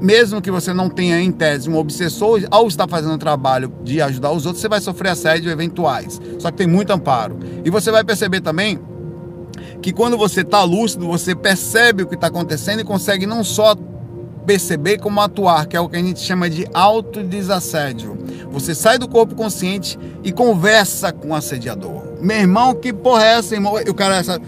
[0.01, 4.01] Mesmo que você não tenha em tese um obsessor, ao estar fazendo um trabalho de
[4.01, 6.21] ajudar os outros, você vai sofrer assédio eventuais.
[6.39, 7.38] Só que tem muito amparo.
[7.65, 8.79] E você vai perceber também
[9.82, 13.75] que quando você está lúcido, você percebe o que está acontecendo e consegue não só
[14.49, 18.17] perceber como atuar, que é o que a gente chama de autodesassédio.
[18.49, 22.01] Você sai do corpo consciente e conversa com o assediador.
[22.19, 23.79] Meu irmão, que porra é essa, irmão?
[23.79, 24.41] E o cara, essa,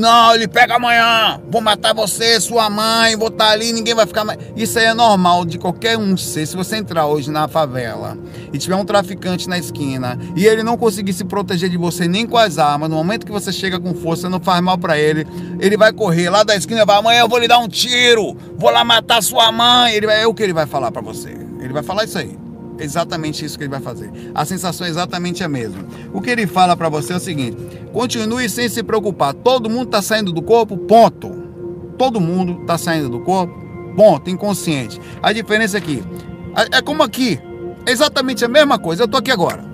[0.00, 4.06] não, ele pega amanhã, vou matar você, sua mãe, vou estar tá ali, ninguém vai
[4.06, 4.38] ficar mais.
[4.56, 6.46] Isso aí é normal de qualquer um ser.
[6.46, 8.16] Se você entrar hoje na favela
[8.50, 12.26] e tiver um traficante na esquina e ele não conseguir se proteger de você nem
[12.26, 15.26] com as armas, no momento que você chega com força, não faz mal para ele,
[15.60, 18.34] ele vai correr lá da esquina e vai, amanhã eu vou lhe dar um tiro,
[18.56, 19.92] vou lá matar sua mãe.
[19.92, 21.28] Ele vai, é o que ele vai falar para você.
[21.60, 22.49] Ele vai falar isso aí
[22.84, 24.10] exatamente isso que ele vai fazer.
[24.34, 25.84] A sensação é exatamente a mesma.
[26.12, 27.56] O que ele fala para você é o seguinte:
[27.92, 29.34] continue sem se preocupar.
[29.34, 31.30] Todo mundo está saindo do corpo, ponto.
[31.98, 33.54] Todo mundo está saindo do corpo,
[33.94, 35.00] ponto, inconsciente.
[35.22, 36.02] A diferença aqui
[36.56, 37.38] é, é como aqui,
[37.86, 39.02] é exatamente a mesma coisa.
[39.02, 39.68] Eu tô aqui agora.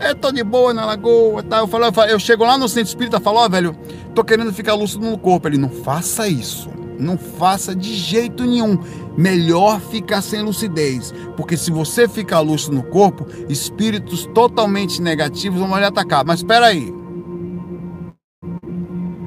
[0.00, 1.58] Eu tô de boa na lagoa, tá?
[1.58, 3.76] Eu, falo, eu, falo, eu chego lá no centro espírita falo, ó, oh, velho,
[4.14, 5.48] tô querendo ficar lúcido no corpo.
[5.48, 6.68] Ele, não faça isso.
[7.02, 8.78] Não faça de jeito nenhum.
[9.16, 15.78] Melhor ficar sem lucidez, porque se você ficar lúcido no corpo, espíritos totalmente negativos vão
[15.78, 16.24] lhe atacar.
[16.24, 17.02] Mas espera aí.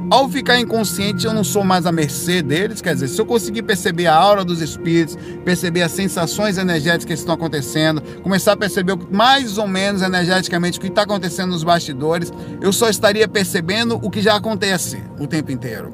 [0.09, 2.79] Ao ficar inconsciente, eu não sou mais à mercê deles.
[2.79, 7.13] Quer dizer, se eu conseguir perceber a aura dos espíritos, perceber as sensações energéticas que
[7.13, 12.31] estão acontecendo, começar a perceber mais ou menos energeticamente o que está acontecendo nos bastidores,
[12.61, 15.91] eu só estaria percebendo o que já acontece o tempo inteiro.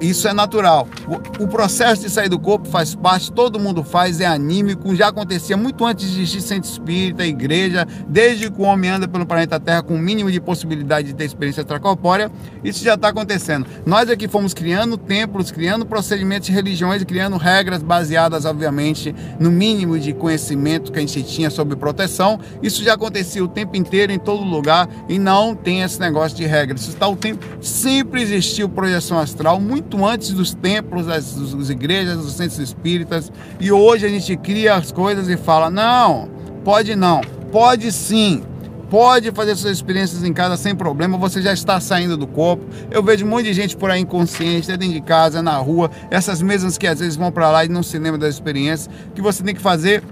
[0.00, 0.86] Isso é natural.
[1.40, 5.56] O, processo de sair do corpo faz parte, todo mundo faz, é anímico, já acontecia
[5.56, 9.82] muito antes de existir centro espírita, igreja, desde que o homem anda pelo planeta Terra
[9.82, 12.30] com o mínimo de possibilidade de ter experiência extracorpórea,
[12.62, 13.66] isso já está acontecendo.
[13.86, 19.98] Nós aqui fomos criando templos, criando procedimentos de religiões, criando regras baseadas, obviamente, no mínimo
[19.98, 22.38] de conhecimento que a gente tinha sobre proteção.
[22.62, 26.44] Isso já acontecia o tempo inteiro, em todo lugar, e não tem esse negócio de
[26.44, 26.82] regras.
[26.82, 27.44] Isso está o tempo.
[27.60, 33.30] Sempre existiu projeção astral, muito antes dos templos, das, das igrejas, dos centros espíritas.
[33.60, 36.28] E hoje a gente cria as coisas e fala: não,
[36.64, 37.20] pode não,
[37.52, 38.42] pode sim.
[38.88, 42.64] Pode fazer suas experiências em casa sem problema, você já está saindo do corpo.
[42.88, 46.40] Eu vejo um monte de gente por aí inconsciente, dentro de casa, na rua, essas
[46.40, 48.88] mesmas que às vezes vão para lá e não se lembram das experiências.
[49.08, 50.04] O que você tem que fazer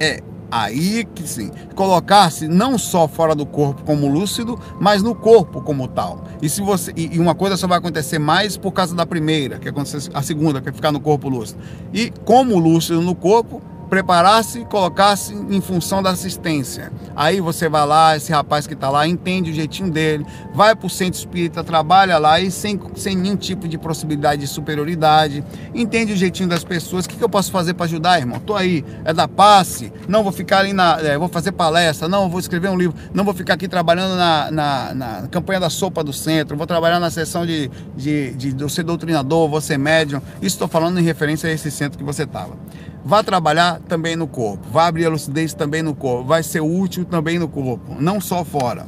[0.00, 0.22] é
[0.56, 5.88] Aí que sim, colocar-se não só fora do corpo como lúcido, mas no corpo como
[5.88, 6.22] tal.
[6.40, 9.68] E se você e uma coisa só vai acontecer mais por causa da primeira, que
[9.68, 11.60] acontece a segunda, que é ficar no corpo lúcido.
[11.92, 16.92] E como lúcido no corpo, preparar-se e colocar-se em função da assistência.
[17.14, 20.86] Aí você vai lá, esse rapaz que está lá, entende o jeitinho dele, vai para
[20.86, 25.44] o centro espírita, trabalha lá e sem, sem nenhum tipo de possibilidade de superioridade,
[25.74, 27.04] entende o jeitinho das pessoas.
[27.04, 28.40] O que, que eu posso fazer para ajudar, irmão?
[28.40, 30.98] Tô aí, é da passe, não vou ficar ali na.
[31.00, 34.50] É, vou fazer palestra, não, vou escrever um livro, não vou ficar aqui trabalhando na,
[34.50, 38.72] na, na campanha da sopa do centro, vou trabalhar na sessão de, de, de, de
[38.72, 40.20] ser doutrinador, vou ser médium.
[40.36, 42.56] Isso estou falando em referência a esse centro que você estava.
[43.06, 47.04] Vá trabalhar também no corpo, vá abrir a lucidez também no corpo, vai ser útil
[47.04, 48.86] também no corpo, não só fora.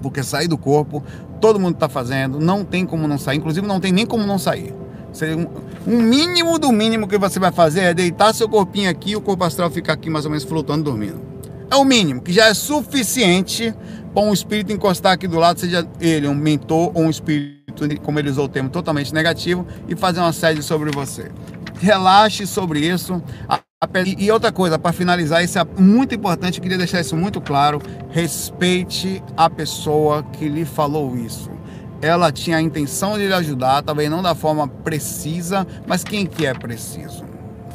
[0.00, 1.02] Porque sair do corpo,
[1.40, 4.38] todo mundo está fazendo, não tem como não sair, inclusive não tem nem como não
[4.38, 4.72] sair.
[5.84, 9.20] Um mínimo do mínimo que você vai fazer é deitar seu corpinho aqui e o
[9.20, 11.20] corpo astral ficar aqui mais ou menos flutuando, dormindo.
[11.68, 13.74] É o mínimo, que já é suficiente
[14.14, 18.20] para um espírito encostar aqui do lado, seja ele um mentor ou um espírito, como
[18.20, 21.32] ele usou o termo, totalmente negativo, e fazer uma sede sobre você
[21.80, 23.22] relaxe sobre isso.
[24.18, 27.80] E outra coisa, para finalizar, isso é muito importante, eu queria deixar isso muito claro.
[28.10, 31.50] Respeite a pessoa que lhe falou isso.
[32.00, 36.44] Ela tinha a intenção de lhe ajudar, talvez não da forma precisa, mas quem que
[36.44, 37.24] é preciso?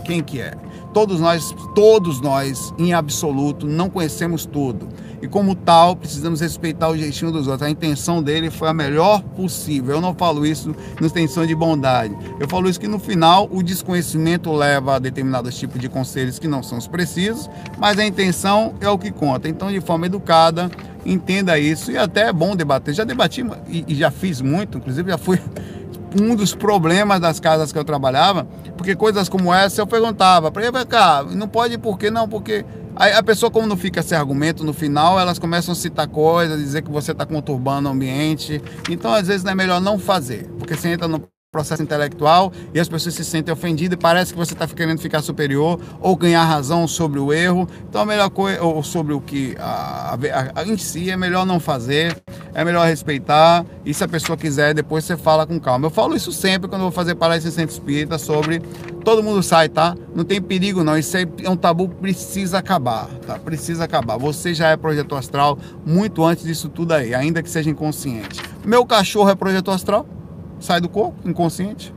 [0.04, 0.56] Quem que é?
[0.94, 4.90] Todos nós, todos nós, em absoluto, não conhecemos tudo.
[5.22, 7.68] E como tal, precisamos respeitar o jeitinho dos outros.
[7.68, 9.96] A intenção dele foi a melhor possível.
[9.96, 12.18] Eu não falo isso na intenção de bondade.
[12.40, 16.48] Eu falo isso que no final o desconhecimento leva a determinados tipos de conselhos que
[16.48, 19.48] não são os precisos, mas a intenção é o que conta.
[19.48, 20.72] Então, de forma educada,
[21.06, 21.92] entenda isso.
[21.92, 22.94] E até é bom debater.
[22.94, 25.40] Já debati e, e já fiz muito, inclusive já fui
[26.20, 30.66] um dos problemas das casas que eu trabalhava, porque coisas como essa eu perguntava para
[30.66, 32.10] ele, cá, não pode por quê?
[32.10, 35.76] Não, porque aí a pessoa como não fica esse argumento no final, elas começam a
[35.76, 38.62] citar coisas, dizer que você está conturbando o ambiente.
[38.90, 42.88] Então, às vezes, é melhor não fazer, porque você entra no processo intelectual e as
[42.88, 46.88] pessoas se sentem ofendidas e parece que você está querendo ficar superior ou ganhar razão
[46.88, 47.68] sobre o erro.
[47.90, 51.46] Então a melhor coisa, ou sobre o que a, a, a, em si é melhor
[51.46, 52.16] não fazer,
[52.54, 55.88] é melhor respeitar e se a pessoa quiser depois você fala com calma.
[55.88, 58.60] Eu falo isso sempre quando eu vou fazer palestra em centro espírita sobre
[59.04, 59.94] todo mundo sai, tá?
[60.16, 63.38] Não tem perigo não, isso é um tabu precisa acabar, tá?
[63.38, 64.18] Precisa acabar.
[64.18, 68.42] Você já é projeto astral muito antes disso tudo aí, ainda que seja inconsciente.
[68.64, 70.21] Meu cachorro é projeto astral?
[70.62, 71.94] Sai do corpo, inconsciente.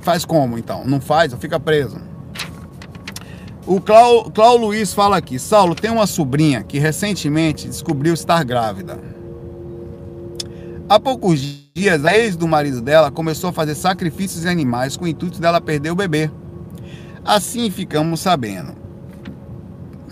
[0.00, 0.84] Faz como então?
[0.84, 1.98] Não faz, fica preso.
[3.64, 8.98] O Clau, Luiz fala aqui: Saulo tem uma sobrinha que recentemente descobriu estar grávida.
[10.88, 11.40] Há poucos
[11.72, 15.40] dias, a ex do marido dela começou a fazer sacrifícios de animais com o intuito
[15.40, 16.28] dela perder o bebê.
[17.24, 18.74] Assim ficamos sabendo,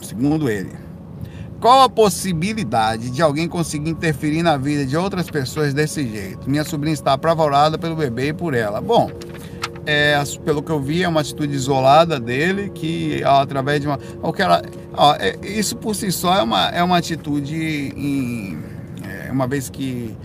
[0.01, 0.71] segundo ele.
[1.61, 6.49] Qual a possibilidade de alguém conseguir interferir na vida de outras pessoas desse jeito?
[6.49, 8.81] Minha sobrinha está apavorada pelo bebê e por ela.
[8.81, 9.11] Bom,
[9.85, 13.99] é, pelo que eu vi, é uma atitude isolada dele, que ó, através de uma.
[14.23, 14.62] O que ela,
[14.94, 18.59] ó, é, isso por si só é uma, é uma atitude, em,
[19.07, 20.16] é, uma vez que,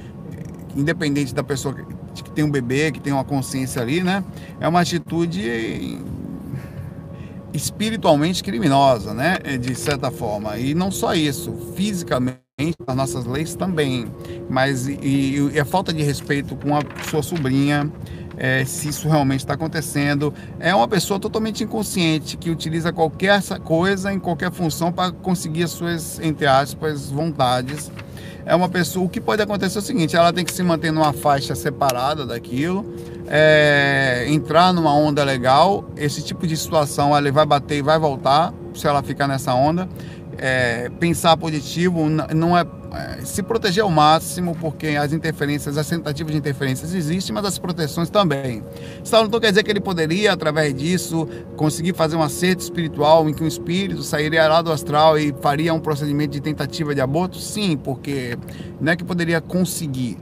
[0.74, 1.84] independente da pessoa que,
[2.24, 4.24] que tem um bebê, que tem uma consciência ali, né?
[4.58, 6.00] É uma atitude
[7.56, 9.38] espiritualmente criminosa, né?
[9.60, 10.58] De certa forma.
[10.58, 12.40] E não só isso, fisicamente
[12.88, 14.06] as nossas leis também.
[14.50, 17.92] Mas e, e a falta de respeito com a sua sobrinha,
[18.38, 20.34] é, se isso realmente está acontecendo.
[20.60, 25.72] É uma pessoa totalmente inconsciente que utiliza qualquer coisa em qualquer função para conseguir as
[25.72, 27.92] suas, entre aspas, vontades.
[28.46, 29.06] É uma pessoa.
[29.06, 32.26] O que pode acontecer é o seguinte: ela tem que se manter numa faixa separada
[32.26, 32.86] daquilo
[33.28, 38.54] é, entrar numa onda legal, esse tipo de situação ela vai bater e vai voltar
[38.74, 39.88] se ela ficar nessa onda.
[40.38, 46.34] É, pensar positivo não é, é, se proteger ao máximo, porque as interferências, as tentativas
[46.34, 48.62] de interferências existem, mas as proteções também.
[49.00, 53.34] Então não quer dizer que ele poderia, através disso, conseguir fazer um acerto espiritual em
[53.34, 57.38] que um espírito sairia lá do astral e faria um procedimento de tentativa de aborto?
[57.38, 58.38] Sim, porque
[58.82, 60.18] não é que poderia conseguir,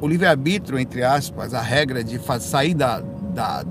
[0.00, 3.00] o livre-arbítrio, entre aspas, a regra de sair da,
[3.34, 3.64] da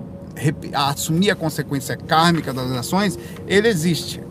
[0.74, 4.22] assumir a consequência kármica das ações, ele existe.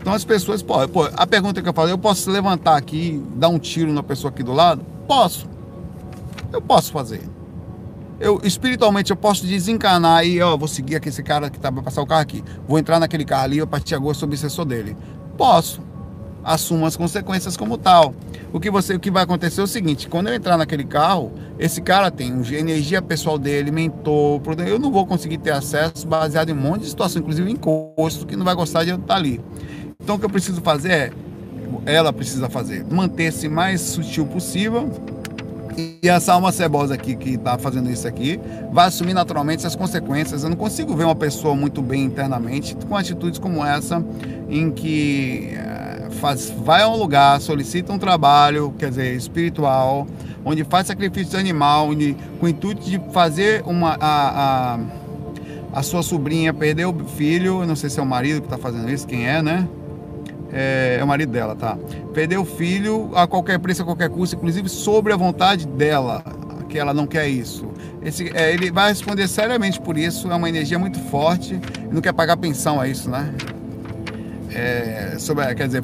[0.00, 3.48] Então as pessoas, pô, pô, a pergunta que eu falei, eu posso levantar aqui, dar
[3.48, 4.84] um tiro na pessoa aqui do lado?
[5.06, 5.48] Posso.
[6.52, 7.22] Eu posso fazer.
[8.20, 11.82] Eu espiritualmente eu posso desencanar e ó, vou seguir aqui esse cara que tá para
[11.82, 12.44] passar o carro aqui.
[12.68, 14.96] Vou entrar naquele carro ali, eu partir agora o obsessor dele.
[15.36, 15.80] Posso
[16.44, 18.14] assuma as consequências como tal.
[18.52, 21.32] O que, você, o que vai acontecer é o seguinte: quando eu entrar naquele carro,
[21.58, 26.52] esse cara tem energia pessoal dele, mentor, eu não vou conseguir ter acesso baseado em
[26.52, 29.40] um monte de situação, inclusive encosto, que não vai gostar de eu estar ali.
[30.00, 31.12] Então o que eu preciso fazer é,
[31.86, 34.90] ela precisa fazer, manter-se mais sutil possível.
[35.76, 38.38] E essa alma cebosa aqui que está fazendo isso aqui
[38.70, 40.44] vai assumir naturalmente as consequências.
[40.44, 44.04] Eu não consigo ver uma pessoa muito bem internamente com atitudes como essa,
[44.48, 45.50] em que
[46.14, 50.06] faz, vai a um lugar, solicita um trabalho, quer dizer, espiritual,
[50.44, 54.78] onde faz sacrifício animal, onde, com o intuito de fazer uma, a, a,
[55.72, 58.90] a sua sobrinha perder o filho, não sei se é o marido que está fazendo
[58.90, 59.68] isso, quem é, né?
[60.52, 61.76] É, é, o marido dela, tá?
[62.12, 66.22] Perder o filho a qualquer preço, a qualquer custo, inclusive sobre a vontade dela,
[66.68, 67.66] que ela não quer isso.
[68.02, 71.58] Esse, é, ele vai responder seriamente por isso, é uma energia muito forte,
[71.90, 73.34] não quer pagar pensão a isso, né?
[74.54, 75.82] É, sobre, quer dizer,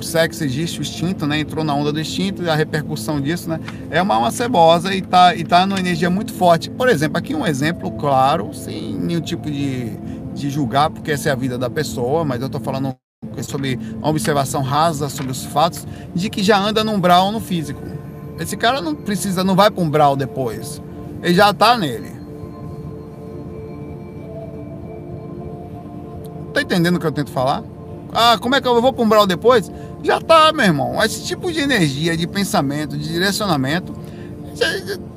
[0.00, 1.40] o sexo existe, o instinto, né?
[1.40, 3.60] Entrou na onda do instinto e a repercussão disso, né?
[3.90, 6.70] É uma alma cebosa e tá, e tá numa energia muito forte.
[6.70, 9.90] Por exemplo, aqui um exemplo claro, sem nenhum tipo de,
[10.34, 12.94] de julgar, porque essa é a vida da pessoa, mas eu tô falando
[13.42, 17.80] sobre uma observação rasa sobre os fatos, de que já anda num brau no físico.
[18.38, 20.82] Esse cara não precisa, não vai para um brau depois.
[21.22, 22.10] Ele já tá nele.
[26.54, 27.62] Tá entendendo o que eu tento falar?
[28.12, 29.70] Ah, como é que eu vou para um brau depois?
[30.02, 31.02] Já tá, meu irmão.
[31.02, 33.94] Esse tipo de energia, de pensamento, de direcionamento,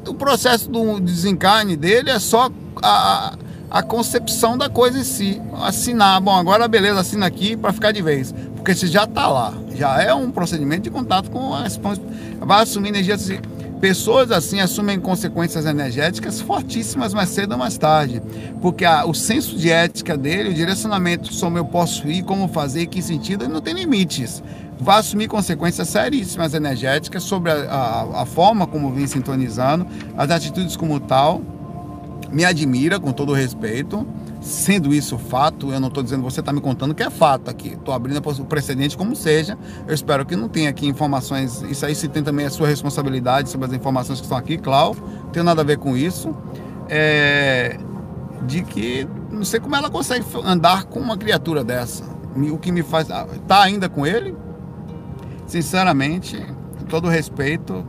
[0.08, 2.50] o processo do desencarne dele é só
[2.82, 3.36] a,
[3.70, 5.42] a concepção da coisa em si.
[5.62, 8.34] Assinar, bom, agora beleza, assina aqui para ficar de vez.
[8.56, 9.54] Porque você já tá lá.
[9.76, 11.66] Já é um procedimento de contato com a
[12.40, 13.40] Vai assumir energia assim.
[13.82, 18.22] Pessoas assim assumem consequências energéticas fortíssimas mais cedo ou mais tarde,
[18.62, 22.86] porque a, o senso de ética dele, o direcionamento sobre eu posso ir, como fazer,
[22.86, 24.42] que sentido, ele não tem limites.
[24.84, 30.76] Vai assumir consequências seríssimas energéticas sobre a, a, a forma como vem sintonizando, as atitudes
[30.76, 31.42] como tal.
[32.32, 34.06] Me admira, com todo respeito,
[34.44, 37.70] Sendo isso fato, eu não estou dizendo você está me contando que é fato aqui.
[37.70, 39.58] Estou abrindo o precedente como seja.
[39.88, 41.62] Eu espero que não tenha aqui informações.
[41.62, 44.98] Isso aí se tem também a sua responsabilidade sobre as informações que estão aqui, Clau.
[45.24, 46.36] Não tem nada a ver com isso.
[46.90, 47.80] É,
[48.46, 52.04] de que não sei como ela consegue andar com uma criatura dessa.
[52.52, 53.08] O que me faz.
[53.48, 54.36] Tá ainda com ele?
[55.46, 56.38] Sinceramente,
[56.80, 57.86] com todo respeito,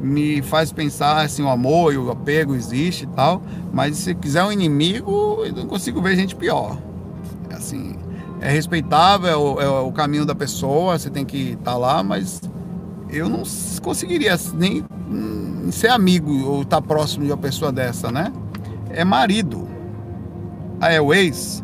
[0.00, 3.42] me faz pensar assim, o amor e o apego existe e tal,
[3.72, 6.78] mas se quiser um inimigo, eu não consigo ver gente pior.
[7.50, 7.96] Assim,
[8.40, 12.40] é respeitável, é, é o caminho da pessoa, você tem que estar tá lá, mas
[13.08, 13.42] eu não
[13.82, 14.84] conseguiria nem
[15.70, 18.32] ser amigo ou estar tá próximo de uma pessoa dessa, né?
[18.90, 19.66] É marido.
[20.80, 21.62] Ah, é o ex?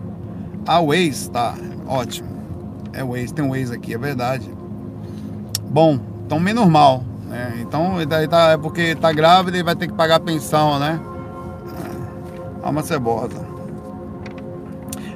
[0.67, 1.55] Ah, o ex, tá,
[1.87, 2.29] ótimo.
[2.93, 4.51] É o ex, tem um ex aqui, é verdade.
[5.71, 7.05] Bom, então menos mal.
[7.29, 7.59] Né?
[7.61, 7.95] Então,
[8.29, 11.01] tá, é porque tá grávida e vai ter que pagar a pensão, né?
[12.63, 13.49] É uma cebosa.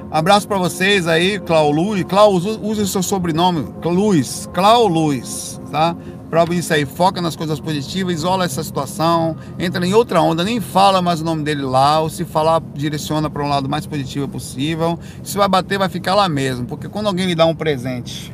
[0.09, 2.05] Abraço para vocês aí, Clau Luiz.
[2.05, 5.93] Clau, use o seu sobrenome, Luiz, Clau Luiz, tá?
[6.29, 10.59] Prova isso aí, foca nas coisas positivas, isola essa situação, entra em outra onda, nem
[10.59, 14.27] fala mais o nome dele lá, ou se falar, direciona para um lado mais positivo
[14.27, 14.97] possível.
[15.21, 18.33] Se vai bater, vai ficar lá mesmo, porque quando alguém lhe dá um presente,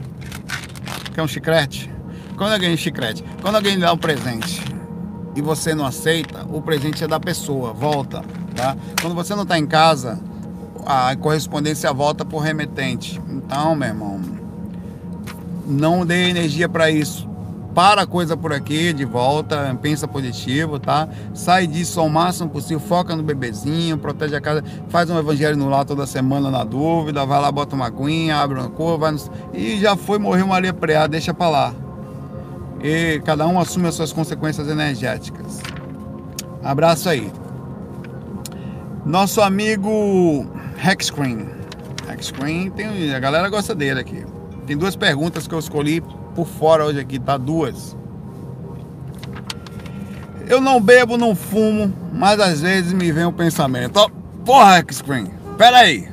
[1.14, 1.92] quer um chiclete?
[2.38, 4.64] Quando alguém chiclete, quando alguém dá um presente
[5.36, 8.24] e você não aceita, o presente é da pessoa, volta,
[8.56, 8.76] tá?
[9.02, 10.20] Quando você não está em casa,
[10.86, 13.22] a correspondência volta por remetente.
[13.30, 14.20] Então, meu irmão,
[15.68, 17.30] não dê energia para isso.
[17.74, 21.08] Para a coisa por aqui, de volta, pensa positivo, tá?
[21.34, 25.70] Sai disso ao máximo possível, foca no bebezinho, protege a casa, faz um evangelho no
[25.70, 29.20] lar toda semana na dúvida, vai lá, bota uma aguinha, abre uma cor, vai no...
[29.54, 31.76] e já foi, morreu Maria Preá, deixa para lá
[32.84, 35.60] e cada um assume as suas consequências energéticas.
[36.64, 37.32] Abraço aí.
[39.06, 40.46] Nosso amigo
[40.84, 41.48] Hexcreen.
[42.10, 44.26] Hexcreen, tem, a galera gosta dele aqui.
[44.66, 46.02] Tem duas perguntas que eu escolhi
[46.36, 47.38] por fora hoje aqui, tá?
[47.38, 47.96] Duas.
[50.48, 53.98] Eu não bebo, não fumo, mas às vezes me vem o pensamento.
[53.98, 54.10] Oh,
[54.44, 56.10] porra, Hexcreen, pera aí.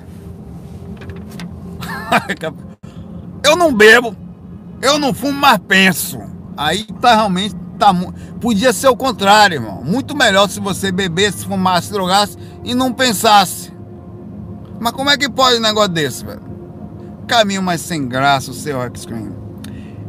[3.42, 4.14] eu não bebo,
[4.80, 6.27] eu não fumo, mas penso.
[6.58, 7.94] Aí tá realmente tá
[8.40, 9.80] podia ser o contrário, irmão.
[9.84, 13.72] Muito melhor se você bebesse, fumasse, drogasse e não pensasse.
[14.80, 16.42] Mas como é que pode um negócio desse, velho?
[17.28, 19.32] Caminho mais sem graça o seu X-Screen.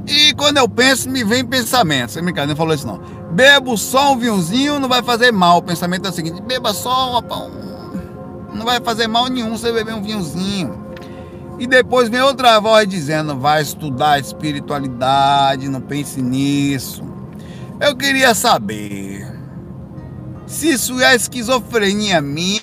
[0.08, 2.14] E quando eu penso, me vem pensamento.
[2.14, 3.00] Você brincadeira, não falou isso não.
[3.32, 5.60] Bebo só um vinhozinho, não vai fazer mal.
[5.60, 8.56] O pensamento é o seguinte: beba só um.
[8.56, 10.89] Não vai fazer mal nenhum você beber um vinhozinho.
[11.60, 17.04] E depois vem outra voz dizendo: vai estudar espiritualidade, não pense nisso.
[17.80, 19.28] Eu queria saber
[20.48, 22.62] se isso é esquizofrenia minha,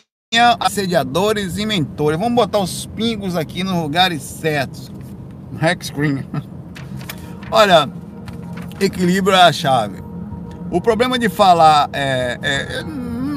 [0.58, 2.18] assediadores e mentores.
[2.18, 4.90] Vamos botar os pingos aqui nos lugares certos.
[5.58, 6.24] Hack screen.
[7.50, 7.88] Olha,
[8.80, 10.02] equilíbrio é a chave.
[10.70, 12.84] O problema de falar é, é,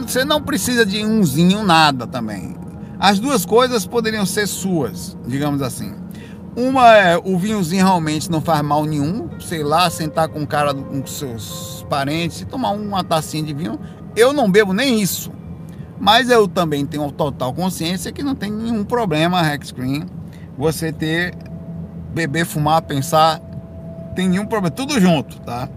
[0.01, 2.59] você não precisa de umzinho nada também.
[2.99, 5.95] As duas coisas poderiam ser suas, digamos assim.
[6.53, 10.73] Uma é o vinhozinho realmente não faz mal nenhum, sei lá, sentar com um cara
[10.73, 13.79] com seus parentes tomar uma tacinha de vinho.
[14.17, 15.31] Eu não bebo nem isso.
[15.97, 20.05] Mas eu também tenho total consciência que não tem nenhum problema, Rex Green,
[20.57, 21.33] você ter
[22.13, 23.39] beber, fumar, pensar,
[24.15, 25.69] tem nenhum problema, tudo junto, tá?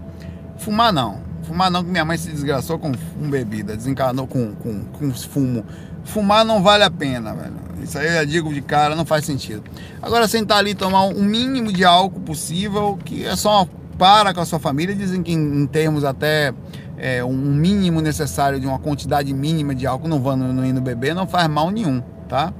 [0.57, 1.21] Fumar não.
[1.43, 5.65] Fumar não, que minha mãe se desgraçou com, com bebida, desencarnou com, com, com fumo
[6.03, 7.63] fumar não vale a pena, velho.
[7.81, 9.63] Isso aí eu já digo de cara, não faz sentido.
[10.01, 14.39] Agora sentar ali e tomar um mínimo de álcool possível, que é só para com
[14.39, 16.53] a sua família, dizem que em, termos até
[16.97, 21.13] é, um mínimo necessário de uma quantidade mínima de álcool, não vão no, indo beber,
[21.13, 22.53] não faz mal nenhum, tá?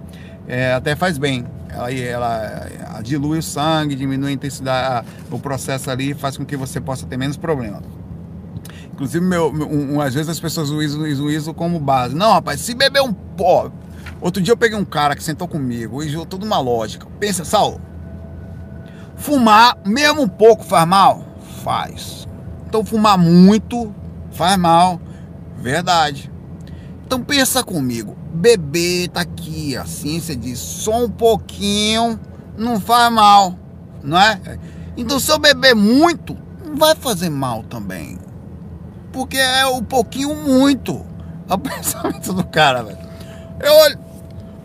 [0.48, 1.46] É, até faz bem.
[1.70, 6.56] Ela, ela, ela dilui o sangue, diminui a intensidade, o processo ali faz com que
[6.56, 7.82] você possa ter menos problemas.
[9.04, 12.16] Inclusive, meu, um, às vezes as pessoas usam, isso como base.
[12.16, 13.70] Não, rapaz, se beber um pó,
[14.24, 17.06] Outro dia eu peguei um cara que sentou comigo e viu toda uma lógica.
[17.20, 17.82] Pensa, Saulo,
[19.18, 21.26] fumar, mesmo um pouco faz mal?
[21.62, 22.26] Faz.
[22.66, 23.94] Então fumar muito
[24.32, 25.02] faz mal.
[25.58, 26.32] Verdade.
[27.06, 32.18] Então pensa comigo, beber tá aqui, a ciência diz só um pouquinho
[32.58, 33.60] não faz mal,
[34.02, 34.40] não é?
[34.96, 36.38] Então se eu beber muito,
[36.76, 38.18] vai fazer mal também.
[39.14, 41.06] Porque é o pouquinho muito.
[41.50, 42.98] É o pensamento do cara, velho.
[43.60, 44.00] Eu olho,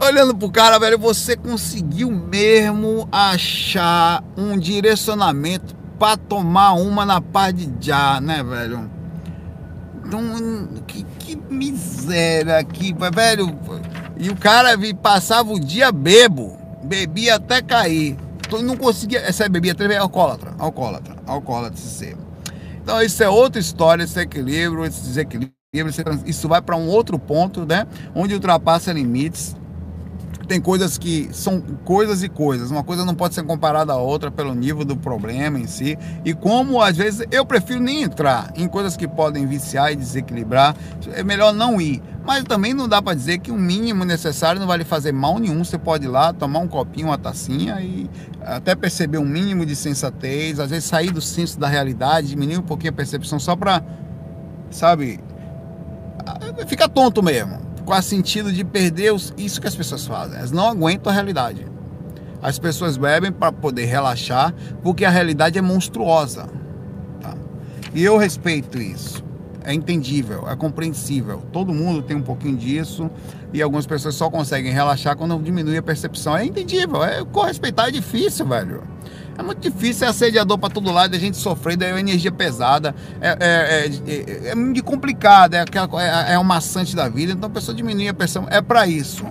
[0.00, 7.52] olhando pro cara, velho, você conseguiu mesmo achar um direcionamento para tomar uma na paz
[7.52, 8.88] de já, né, velho?
[10.06, 10.22] Então,
[10.86, 13.58] que, que miséria aqui, velho.
[14.16, 14.70] E o cara
[15.02, 18.16] passava o dia bebo, bebia até cair.
[18.46, 19.20] Então não conseguia.
[19.20, 22.16] Essa é bebia até alcoólatra, alcoólatra, alcoólatra, ser.
[22.88, 25.52] Então isso é outra história, esse equilíbrio, esse desequilíbrio.
[26.24, 27.86] Isso vai para um outro ponto, né?
[28.14, 29.54] Onde ultrapassa limites
[30.48, 32.70] tem coisas que são coisas e coisas.
[32.70, 35.96] Uma coisa não pode ser comparada à outra pelo nível do problema em si.
[36.24, 40.74] E como às vezes eu prefiro nem entrar em coisas que podem viciar e desequilibrar,
[41.12, 42.02] é melhor não ir.
[42.26, 45.38] Mas também não dá para dizer que o mínimo necessário não vai lhe fazer mal
[45.38, 45.62] nenhum.
[45.62, 48.08] Você pode ir lá, tomar um copinho, uma tacinha e
[48.40, 52.62] até perceber um mínimo de sensatez, às vezes sair do senso da realidade, diminuir um
[52.62, 53.82] pouquinho a percepção só para,
[54.70, 55.20] sabe,
[56.66, 60.36] ficar tonto mesmo qual sentido de perder os, isso que as pessoas fazem.
[60.36, 61.66] Elas não aguentam a realidade.
[62.42, 66.50] As pessoas bebem para poder relaxar, porque a realidade é monstruosa.
[67.18, 67.34] Tá?
[67.94, 69.24] E eu respeito isso.
[69.64, 71.42] É entendível, é compreensível.
[71.50, 73.10] Todo mundo tem um pouquinho disso
[73.54, 76.36] e algumas pessoas só conseguem relaxar quando diminui a percepção.
[76.36, 78.82] É entendível, é correspeitar é difícil, velho.
[79.38, 83.36] É muito difícil, é assediador para todo lado, a gente sofrendo, é energia pesada, é,
[83.38, 87.72] é, é, é muito complicado, é, é, é o maçante da vida, então a pessoa
[87.72, 89.24] diminui a pressão, é para isso.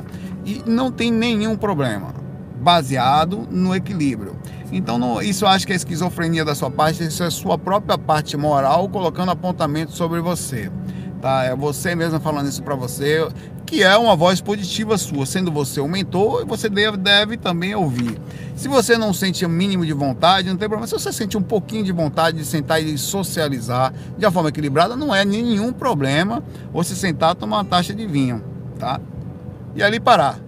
[0.46, 2.16] E não tem nenhum problema,
[2.62, 4.38] baseado no equilíbrio.
[4.72, 8.38] Então, isso eu acho que é esquizofrenia da sua parte, isso é sua própria parte
[8.38, 10.72] moral colocando apontamento sobre você.
[11.22, 11.44] Tá?
[11.44, 13.28] É você mesmo falando isso para você,
[13.66, 18.20] que é uma voz positiva sua, sendo você o mentor, você deve, deve também ouvir.
[18.56, 20.88] Se você não sente o mínimo de vontade, não tem problema.
[20.88, 24.96] Se você sente um pouquinho de vontade de sentar e socializar de uma forma equilibrada,
[24.96, 28.44] não é nenhum problema você sentar e tomar uma taxa de vinho,
[28.80, 29.02] tá?
[29.76, 30.47] E ali parar.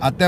[0.00, 0.24] Até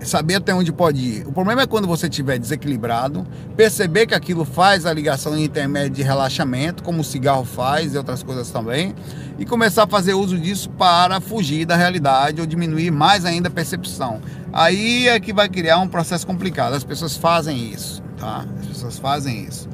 [0.00, 1.26] saber até onde pode ir.
[1.26, 6.02] O problema é quando você estiver desequilibrado, perceber que aquilo faz a ligação intermédia de
[6.02, 8.94] relaxamento, como o cigarro faz e outras coisas também,
[9.38, 13.50] e começar a fazer uso disso para fugir da realidade ou diminuir mais ainda a
[13.50, 14.22] percepção.
[14.52, 16.72] Aí é que vai criar um processo complicado.
[16.72, 18.46] As pessoas fazem isso, tá?
[18.58, 19.68] As pessoas fazem isso.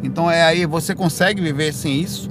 [0.00, 2.30] Então é aí, você consegue viver sem isso?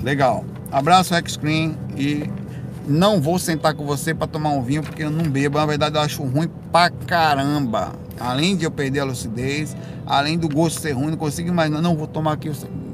[0.00, 0.44] Legal.
[0.70, 2.30] Abraço, Screen e
[2.86, 5.58] não vou sentar com você para tomar um vinho porque eu não bebo.
[5.58, 7.92] Na verdade, eu acho ruim pra caramba.
[8.18, 9.76] Além de eu perder a lucidez,
[10.06, 11.82] além do gosto ser ruim, não consigo imaginar.
[11.82, 12.50] Não vou tomar aqui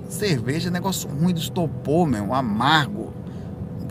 [0.08, 3.12] cerveja, negócio ruim do estopor, meu, amargo,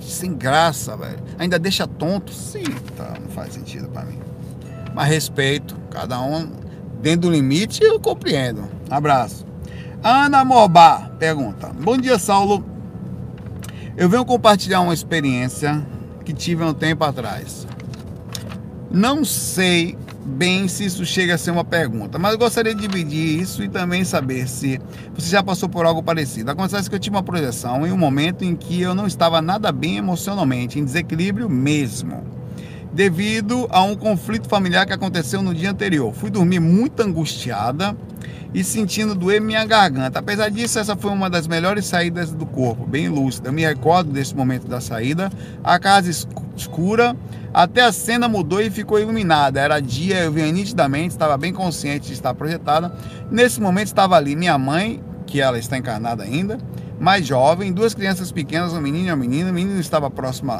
[0.01, 1.19] sem graça, velho.
[1.37, 2.33] Ainda deixa tonto?
[2.33, 2.63] Sim,
[2.95, 4.19] tá, não faz sentido para mim.
[4.93, 6.51] Mas respeito, cada um
[7.01, 8.67] dentro do limite, eu compreendo.
[8.89, 9.45] Abraço.
[10.03, 12.70] Ana Morbá pergunta: Bom dia, Saulo.
[13.97, 15.85] Eu venho compartilhar uma experiência
[16.23, 17.67] que tive há um tempo atrás.
[18.89, 23.41] Não sei bem se isso chega a ser uma pergunta, mas eu gostaria de dividir
[23.41, 24.79] isso e também saber se
[25.13, 26.51] você já passou por algo parecido.
[26.51, 29.71] Acontece que eu tive uma projeção em um momento em que eu não estava nada
[29.71, 32.23] bem emocionalmente, em desequilíbrio mesmo,
[32.93, 36.13] devido a um conflito familiar que aconteceu no dia anterior.
[36.13, 37.95] Fui dormir muito angustiada
[38.53, 40.19] e sentindo doer minha garganta.
[40.19, 43.49] Apesar disso, essa foi uma das melhores saídas do corpo, bem lúcida.
[43.49, 45.31] Eu me recordo desse momento da saída,
[45.63, 46.09] a casa
[46.55, 47.15] escura,
[47.53, 49.59] até a cena mudou e ficou iluminada.
[49.59, 52.93] Era dia, eu via nitidamente, estava bem consciente de estar projetada.
[53.29, 56.57] Nesse momento estava ali minha mãe, que ela está encarnada ainda,
[56.99, 59.49] mais jovem, duas crianças pequenas, um menino e uma menina.
[59.49, 60.51] O menino estava próximo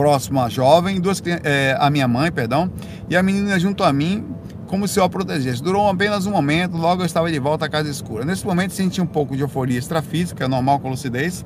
[0.00, 2.72] próximo à jovem, duas, é, a minha mãe, perdão,
[3.06, 4.24] e a menina junto a mim,
[4.66, 5.62] como se eu a protegesse.
[5.62, 8.24] Durou apenas um momento, logo eu estava de volta à casa escura.
[8.24, 11.44] Nesse momento senti um pouco de euforia extrafísica, normal com lucidez,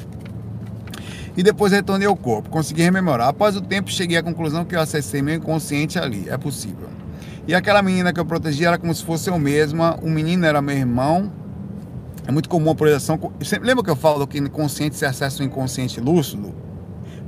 [1.36, 2.48] e depois retornei ao corpo.
[2.48, 3.26] Consegui rememorar.
[3.26, 6.28] Após o tempo, cheguei à conclusão que eu acessei meu inconsciente ali.
[6.28, 6.88] É possível.
[7.48, 9.98] E aquela menina que eu protegi era como se fosse eu mesma.
[10.00, 11.32] O menino era meu irmão.
[12.24, 13.18] É muito comum a projeção.
[13.60, 16.63] Lembra que eu falo que inconsciente se acessa o inconsciente lúcido?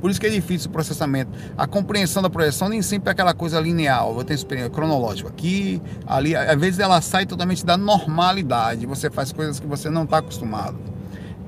[0.06, 1.32] Por isso que é difícil o processamento.
[1.58, 4.06] A compreensão da projeção nem sempre é aquela coisa linear.
[4.06, 6.36] Eu tenho experiência cronológica aqui, ali.
[6.36, 8.86] Às vezes ela sai totalmente da normalidade.
[8.86, 10.78] Você faz coisas que você não está acostumado.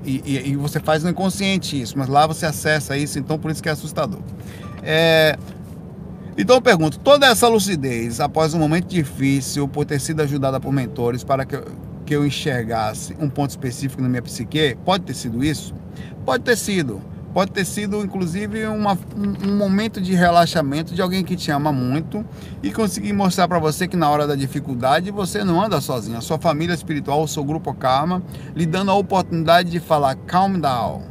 [0.03, 3.49] E, e, e, você faz no inconsciente isso, mas lá você acessa isso, então por
[3.49, 4.19] isso que é assustador.
[4.83, 5.39] É,
[6.37, 10.73] então eu pergunto, toda essa lucidez, após um momento difícil, por ter sido ajudada por
[10.73, 11.65] mentores para que eu,
[12.05, 15.73] que eu enxergasse um ponto específico na minha psique, pode ter sido isso?
[16.25, 17.01] Pode ter sido.
[17.33, 22.25] Pode ter sido, inclusive, uma, um, momento de relaxamento de alguém que te ama muito
[22.63, 26.17] e conseguir mostrar para você que na hora da dificuldade você não anda sozinho.
[26.17, 28.23] A sua família espiritual, o seu grupo Karma,
[28.55, 31.03] lhe dando a oportunidade de falar: calm down,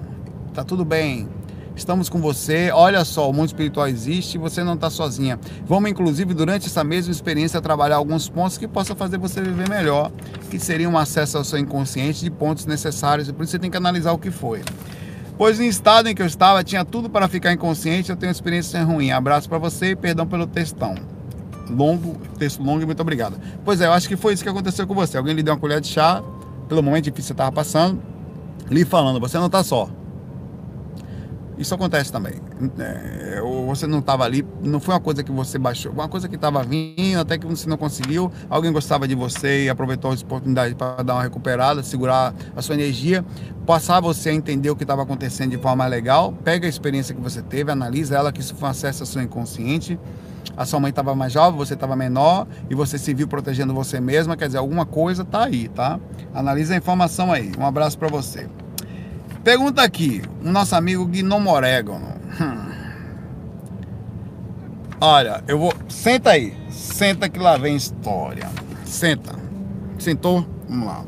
[0.53, 1.29] tá tudo bem,
[1.77, 2.73] estamos com você.
[2.73, 5.39] Olha só, o mundo espiritual existe e você não está sozinha.
[5.64, 10.11] Vamos, inclusive, durante essa mesma experiência, trabalhar alguns pontos que possam fazer você viver melhor,
[10.51, 13.31] que seria um acesso ao seu inconsciente de pontos necessários.
[13.31, 14.62] Por isso você tem que analisar o que foi.
[15.39, 18.34] Pois no estado em que eu estava, tinha tudo para ficar inconsciente, eu tenho uma
[18.34, 19.12] experiência ruim.
[19.12, 20.97] Abraço para você e perdão pelo textão.
[21.70, 23.39] Longo, texto longo e muito obrigado.
[23.64, 25.16] Pois é, eu acho que foi isso que aconteceu com você.
[25.16, 26.20] Alguém lhe deu uma colher de chá,
[26.68, 28.03] pelo momento difícil que você estava passando,
[28.68, 29.89] lhe falando, você não está só.
[31.57, 32.34] Isso acontece também.
[32.78, 36.37] É, você não estava ali, não foi uma coisa que você baixou, uma coisa que
[36.37, 38.33] estava vindo, até que você não conseguiu.
[38.49, 42.75] Alguém gostava de você e aproveitou a oportunidade para dar uma recuperada, segurar a sua
[42.75, 43.25] energia,
[43.66, 46.33] passar você a entender o que estava acontecendo de forma legal.
[46.45, 49.23] Pega a experiência que você teve, analisa ela, que isso foi um acesso ao seu
[49.23, 49.99] inconsciente.
[50.57, 54.01] A sua mãe estava mais jovem, você estava menor e você se viu protegendo você
[54.01, 54.37] mesma.
[54.37, 56.01] Quer dizer, alguma coisa está aí, tá?
[56.35, 57.53] Analisa a informação aí.
[57.59, 58.49] Um abraço para você.
[59.45, 62.19] Pergunta aqui, o nosso amigo Gnomo Orégano.
[62.41, 62.57] Hum.
[65.01, 65.72] Olha, eu vou.
[65.88, 66.57] Senta aí.
[66.70, 68.51] Senta que lá vem história.
[68.84, 69.34] Senta.
[69.99, 70.46] Sentou?
[70.68, 71.05] Vamos lá.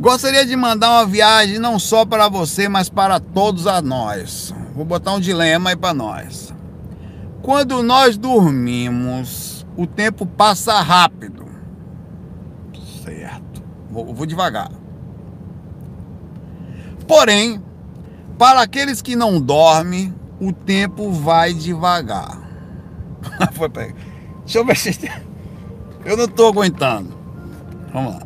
[0.00, 4.54] Gostaria de mandar uma viagem não só para você, mas para todos a nós.
[4.74, 6.54] Vou botar um dilema aí para nós.
[7.42, 11.46] Quando nós dormimos, o tempo passa rápido.
[13.04, 13.62] Certo.
[13.90, 14.70] Vou, vou devagar.
[17.06, 17.62] Porém,
[18.38, 22.40] para aqueles que não dormem, o tempo vai devagar.
[24.44, 25.10] Deixa eu ver se.
[26.04, 27.16] Eu não estou aguentando.
[27.92, 28.22] Vamos lá.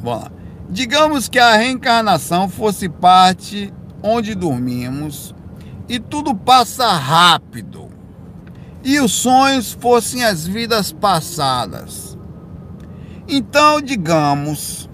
[0.00, 0.32] Vamos lá.
[0.70, 3.72] Digamos que a reencarnação fosse parte
[4.02, 5.34] onde dormimos
[5.88, 7.88] e tudo passa rápido.
[8.82, 12.16] E os sonhos fossem as vidas passadas.
[13.26, 14.88] Então, digamos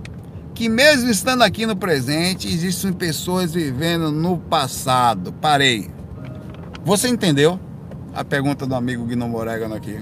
[0.55, 5.33] que mesmo estando aqui no presente, existem pessoas vivendo no passado.
[5.33, 5.91] Parei.
[6.85, 7.61] Você entendeu
[8.15, 10.01] a pergunta do amigo Guilherme Orégano aqui?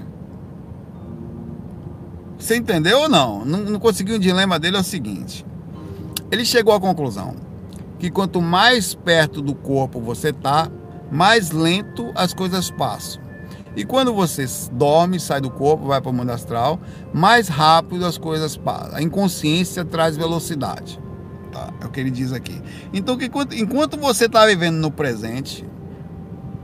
[2.37, 3.43] Você entendeu ou não?
[3.43, 3.59] não?
[3.59, 5.45] Não conseguiu o dilema dele é o seguinte.
[6.31, 7.35] Ele chegou à conclusão
[7.99, 10.71] que quanto mais perto do corpo você tá,
[11.11, 13.21] mais lento as coisas passam.
[13.75, 16.79] E quando você dorme, sai do corpo, vai para o mundo astral,
[17.13, 18.95] mais rápido as coisas passam.
[18.95, 20.99] A inconsciência traz velocidade.
[21.51, 21.73] Tá?
[21.81, 22.61] É o que ele diz aqui.
[22.93, 25.65] Então, que enquanto, enquanto você está vivendo no presente,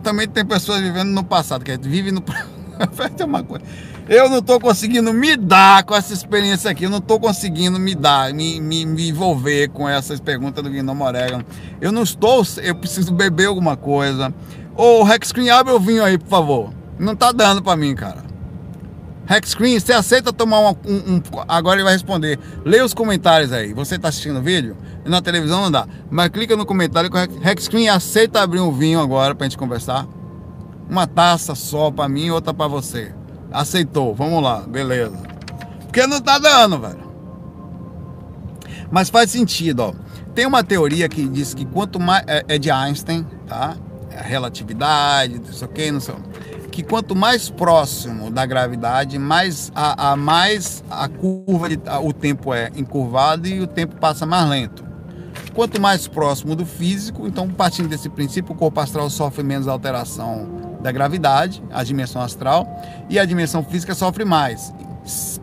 [0.06, 2.24] também tem pessoas vivendo no passado, que vive no
[3.26, 3.66] uma coisa.
[4.08, 6.84] Eu não estou conseguindo me dar com essa experiência aqui.
[6.84, 11.02] Eu não estou conseguindo me dar, me, me, me, envolver com essas perguntas do Guilherme
[11.02, 11.44] Orégano.
[11.82, 12.46] Eu não estou.
[12.62, 14.32] Eu preciso beber alguma coisa.
[14.78, 16.70] Ô, Rex Screen, abre o vinho aí, por favor.
[17.00, 18.24] Não tá dando pra mim, cara.
[19.26, 22.38] Hack Screen, você aceita tomar um, um, um, Agora ele vai responder.
[22.64, 23.74] Leia os comentários aí.
[23.74, 24.78] Você tá assistindo o vídeo?
[25.06, 25.88] Na televisão não dá.
[26.10, 30.08] Mas clica no comentário com Hack Screen aceita abrir um vinho agora pra gente conversar.
[30.90, 33.14] Uma taça só pra mim e outra pra você.
[33.52, 34.14] Aceitou.
[34.16, 34.62] Vamos lá.
[34.62, 35.18] Beleza.
[35.84, 37.06] Porque não tá dando, velho.
[38.92, 39.94] Mas faz sentido, ó.
[40.34, 42.24] Tem uma teoria que diz que quanto mais.
[42.28, 43.76] É, é de Einstein, tá?
[44.12, 46.46] É a relatividade, não sei o que, não sei o
[46.76, 52.12] que quanto mais próximo da gravidade, mais a, a mais a curva de, a, o
[52.12, 54.85] tempo é encurvado e o tempo passa mais lento.
[55.56, 60.78] Quanto mais próximo do físico, então partindo desse princípio, o corpo astral sofre menos alteração
[60.82, 62.68] da gravidade, a dimensão astral,
[63.10, 64.74] e a dimensão física sofre mais.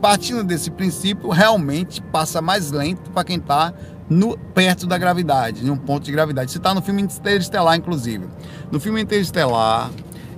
[0.03, 3.73] Partindo desse princípio, realmente passa mais lento para quem está
[4.07, 6.51] no, perto da gravidade, em um ponto de gravidade.
[6.51, 8.27] Você está no filme Interestelar, inclusive.
[8.71, 9.91] No filme Interestelar,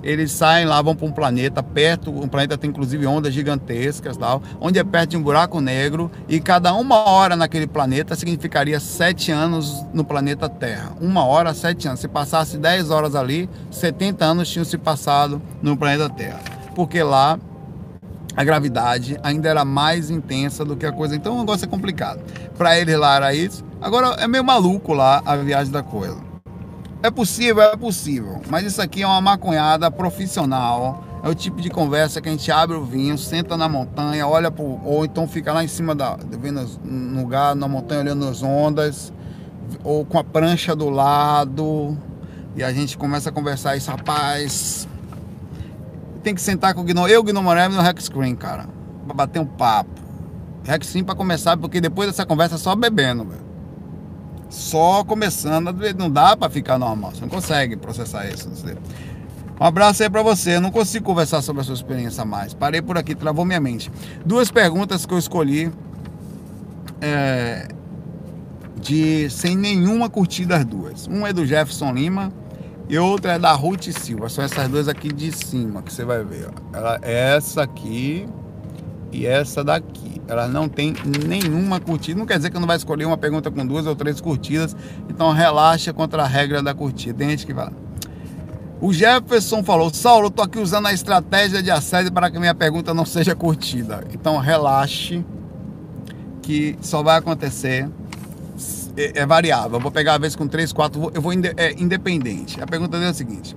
[0.05, 4.41] eles saem lá, vão para um planeta perto, um planeta tem inclusive ondas gigantescas, tal,
[4.61, 9.31] onde é perto de um buraco negro e cada uma hora naquele planeta significaria sete
[9.31, 10.93] anos no planeta Terra.
[11.01, 11.99] Uma hora, sete anos.
[11.99, 16.39] Se passasse dez horas ali, 70 anos tinham se passado no planeta Terra.
[16.75, 17.39] Porque lá
[18.35, 21.15] a gravidade ainda era mais intensa do que a coisa.
[21.15, 22.21] Então o negócio é complicado.
[22.57, 23.63] Para eles lá era isso.
[23.81, 26.24] Agora é meio maluco lá a viagem da coisa.
[27.05, 28.41] É possível, é possível.
[28.49, 31.03] Mas isso aqui é uma maconhada profissional.
[31.23, 34.49] É o tipo de conversa que a gente abre o vinho, senta na montanha, olha
[34.49, 38.41] pro, ou então fica lá em cima da, vendo no lugar, na montanha olhando as
[38.41, 39.13] ondas,
[39.83, 41.95] ou com a prancha do lado,
[42.55, 44.87] e a gente começa a conversar isso, rapaz.
[46.23, 48.65] Tem que sentar com o Gnome, eu, Gnome no Hack Screen, cara,
[49.05, 50.01] pra bater um papo.
[50.67, 53.44] Hack Screen pra começar, porque depois dessa conversa só bebendo, velho.
[54.55, 58.49] Só começando, não dá para ficar normal, você não consegue processar isso.
[59.59, 60.55] Um abraço aí para você.
[60.55, 62.53] Eu não consigo conversar sobre a sua experiência mais.
[62.53, 63.91] Parei por aqui, travou minha mente.
[64.25, 65.71] Duas perguntas que eu escolhi
[67.01, 67.67] é,
[68.79, 71.07] de sem nenhuma curtida as duas.
[71.07, 72.31] Um é do Jefferson Lima
[72.87, 74.29] e outra é da Ruth Silva.
[74.29, 76.49] São essas duas aqui de cima que você vai ver.
[76.49, 76.77] Ó.
[76.77, 78.25] Ela, essa aqui
[79.11, 80.14] e essa daqui.
[80.27, 80.93] Ela não tem
[81.27, 82.19] nenhuma curtida.
[82.19, 84.75] Não quer dizer que não vai escolher uma pergunta com duas ou três curtidas.
[85.09, 87.13] Então relaxa contra a regra da curtida.
[87.19, 87.73] Tem gente que fala.
[88.81, 92.93] O Jefferson falou: Saulo, tô aqui usando a estratégia de assédio para que minha pergunta
[92.93, 94.03] não seja curtida.
[94.13, 95.23] Então relaxe,
[96.41, 97.89] que só vai acontecer.
[98.97, 99.77] É, é variável.
[99.77, 101.11] Eu vou pegar a vez com três, quatro.
[101.13, 102.61] Eu vou é, independente.
[102.61, 103.55] A pergunta dele é a seguinte: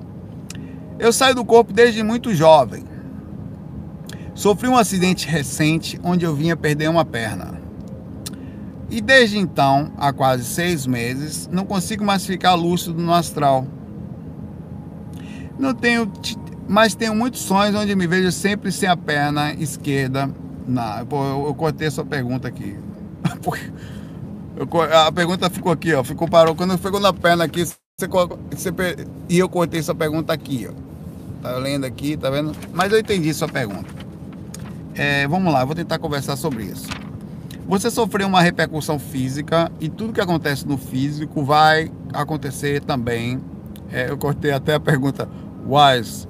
[0.98, 2.84] Eu saio do corpo desde muito jovem.
[4.38, 7.60] Sofri um acidente recente onde eu vinha perder uma perna.
[8.88, 13.66] E desde então, há quase seis meses, não consigo mais ficar lúcido no astral
[15.58, 16.10] não tenho,
[16.68, 20.30] mas tenho muitos sonhos onde me vejo sempre sem a perna esquerda.
[20.66, 22.76] Na, eu, eu cortei essa pergunta aqui.
[24.56, 24.68] eu,
[25.06, 26.04] a pergunta ficou aqui, ó.
[26.04, 26.54] Ficou parou.
[26.54, 28.06] Quando ficou na perna aqui, você,
[28.52, 28.72] você,
[29.28, 30.88] e eu cortei essa pergunta aqui, ó.
[31.42, 32.54] Tá lendo aqui, tá vendo?
[32.72, 34.07] Mas eu entendi sua pergunta.
[34.98, 36.88] É, vamos lá, vou tentar conversar sobre isso.
[37.68, 43.40] Você sofreu uma repercussão física e tudo que acontece no físico vai acontecer também.
[43.92, 45.28] É, eu cortei até a pergunta
[45.64, 46.26] Wise.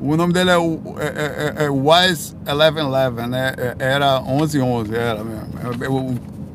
[0.00, 3.54] O nome dele é, o, é, é, é, é Wise 1111, né?
[3.58, 5.84] É, era 1111, era mesmo.
[5.84, 6.14] Eu,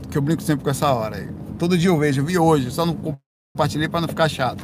[0.09, 1.29] que eu brinco sempre com essa hora aí.
[1.59, 2.97] Todo dia eu vejo, eu vi hoje, só não
[3.53, 4.63] compartilhei para não ficar chato.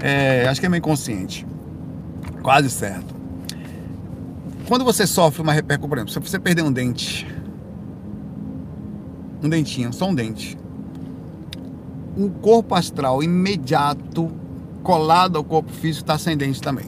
[0.00, 1.46] É, acho que é meio inconsciente.
[2.42, 3.17] Quase certo.
[4.68, 7.26] Quando você sofre uma repercussão, por exemplo, se você perder um dente,
[9.42, 10.58] um dentinho, só um dente,
[12.14, 14.30] o corpo astral imediato
[14.82, 16.84] colado ao corpo físico está ascendente também.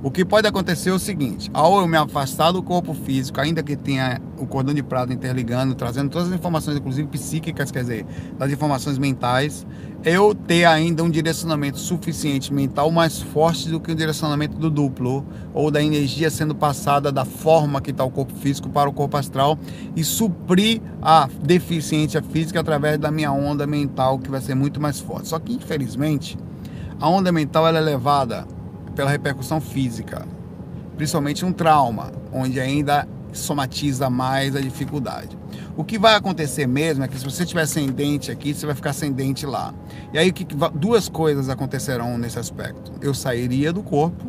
[0.00, 3.64] O que pode acontecer é o seguinte: ao eu me afastar do corpo físico, ainda
[3.64, 8.06] que tenha o cordão de prata interligando, trazendo todas as informações, inclusive psíquicas, quer dizer,
[8.38, 9.66] das informações mentais,
[10.04, 15.26] eu ter ainda um direcionamento suficiente mental mais forte do que o direcionamento do duplo,
[15.52, 19.16] ou da energia sendo passada da forma que está o corpo físico para o corpo
[19.16, 19.58] astral
[19.96, 25.00] e suprir a deficiência física através da minha onda mental, que vai ser muito mais
[25.00, 25.26] forte.
[25.26, 26.38] Só que, infelizmente
[27.00, 28.44] a onda mental ela é levada
[28.98, 30.26] pela repercussão física,
[30.96, 35.38] principalmente um trauma, onde ainda somatiza mais a dificuldade.
[35.76, 38.74] O que vai acontecer mesmo é que se você tiver sem dente aqui, você vai
[38.74, 39.72] ficar sem dente lá.
[40.12, 40.34] E aí
[40.74, 42.90] duas coisas acontecerão nesse aspecto.
[43.00, 44.26] Eu sairia do corpo,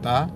[0.00, 0.30] tá?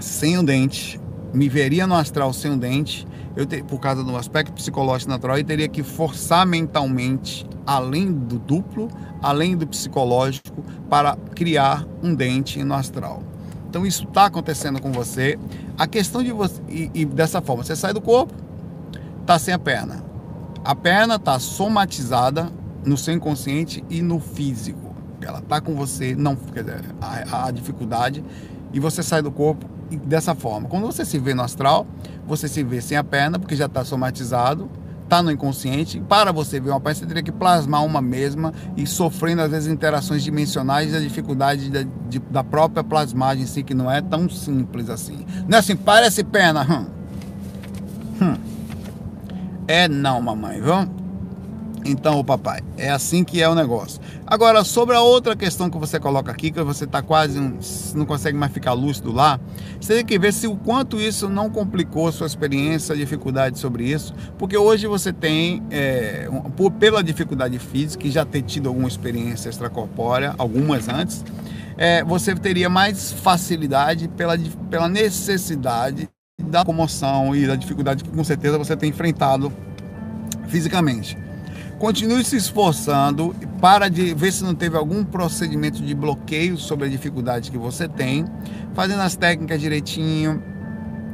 [0.00, 0.98] Sem o dente,
[1.34, 3.06] me veria no astral sem o dente,
[3.36, 8.38] eu ter, por causa do aspecto psicológico natural, eu teria que forçar mentalmente, além do
[8.38, 8.88] duplo,
[9.22, 13.22] além do psicológico, para criar um dente no astral.
[13.68, 15.38] Então isso está acontecendo com você.
[15.76, 16.62] A questão de você.
[16.66, 18.32] E, e dessa forma, você sai do corpo,
[19.20, 20.02] está sem a perna.
[20.64, 22.50] A perna está somatizada
[22.84, 24.94] no seu inconsciente e no físico.
[25.20, 28.24] Ela está com você, não quer dizer, a, a dificuldade,
[28.72, 30.68] e você sai do corpo dessa forma.
[30.68, 31.86] Quando você se vê no astral,
[32.26, 34.68] você se vê sem a perna, porque já está somatizado,
[35.04, 36.00] está no inconsciente.
[36.00, 39.72] Para você ver uma peça, você teria que plasmar uma mesma e sofrendo às vezes
[39.72, 44.00] interações dimensionais e a dificuldade da, de, da própria plasmagem em si, que não é
[44.00, 45.24] tão simples assim.
[45.48, 46.62] Não é assim, parece perna.
[46.62, 46.86] Hum.
[48.22, 48.36] Hum.
[49.68, 51.05] É não, mamãe, viu?
[51.88, 54.00] Então, papai, é assim que é o negócio.
[54.26, 57.38] Agora, sobre a outra questão que você coloca aqui, que você está quase
[57.94, 59.38] não consegue mais ficar lúcido lá,
[59.80, 64.12] você tem que ver se o quanto isso não complicou sua experiência, dificuldade sobre isso,
[64.36, 69.48] porque hoje você tem, é, por, pela dificuldade física, e já ter tido alguma experiência
[69.48, 71.24] extracorpórea, algumas antes,
[71.78, 74.36] é, você teria mais facilidade pela,
[74.68, 76.08] pela necessidade
[76.42, 79.52] da comoção e da dificuldade que com certeza você tem enfrentado
[80.48, 81.25] fisicamente.
[81.78, 86.88] Continue se esforçando para de ver se não teve algum procedimento de bloqueio sobre a
[86.88, 88.24] dificuldade que você tem,
[88.74, 90.42] fazendo as técnicas direitinho,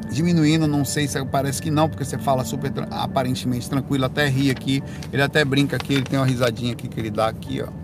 [0.08, 4.50] diminuindo, não sei se parece que não, porque você fala super aparentemente tranquilo, até ri
[4.50, 4.82] aqui,
[5.12, 7.81] ele até brinca aqui, ele tem uma risadinha aqui que ele dá aqui, ó.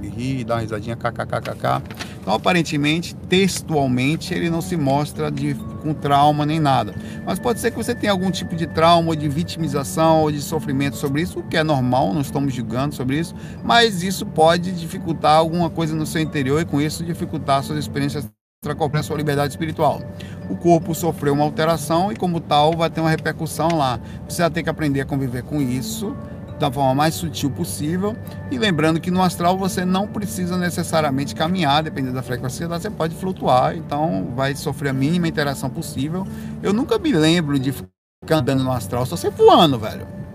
[0.00, 1.82] Ele ri, dá uma risadinha kkkk.
[2.20, 6.94] Então, aparentemente, textualmente, ele não se mostra de, com trauma nem nada.
[7.24, 10.40] Mas pode ser que você tenha algum tipo de trauma, ou de vitimização, ou de
[10.40, 13.34] sofrimento sobre isso, o que é normal, não estamos julgando sobre isso,
[13.64, 18.28] mas isso pode dificultar alguma coisa no seu interior e, com isso, dificultar suas experiências
[18.66, 20.02] a sua liberdade espiritual.
[20.50, 24.00] O corpo sofreu uma alteração e, como tal, vai ter uma repercussão lá.
[24.28, 26.16] Você vai ter que aprender a conviver com isso
[26.58, 28.16] da forma mais sutil possível.
[28.50, 33.14] E lembrando que no astral você não precisa necessariamente caminhar, dependendo da frequência, você pode
[33.14, 36.26] flutuar, então vai sofrer a mínima interação possível.
[36.62, 40.27] Eu nunca me lembro de ficar andando no astral, só sei voando, velho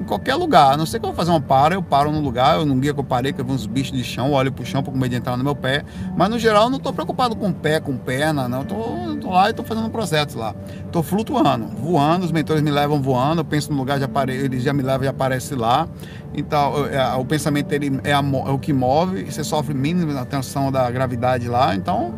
[0.00, 0.72] em qualquer lugar.
[0.72, 2.78] A não sei que eu vou fazer uma para, eu paro num lugar, eu num
[2.80, 4.92] guia que eu parei, que eu vi uns bichos de chão, olho pro chão para
[4.92, 5.84] com medo de entrar no meu pé.
[6.16, 8.60] Mas no geral eu não estou preocupado com pé, com perna, não.
[8.60, 10.54] Eu tô, tô lá e estou fazendo um processo lá.
[10.86, 14.32] Estou flutuando, voando, os mentores me levam voando, eu penso no lugar, já apare...
[14.32, 15.86] eles já me levam e aparece lá.
[16.34, 20.72] Então, é, o pensamento ele é, a, é o que move, você sofre mínima tensão
[20.72, 21.74] da gravidade lá.
[21.74, 22.14] Então,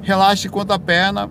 [0.00, 1.28] relaxe quanto a perna,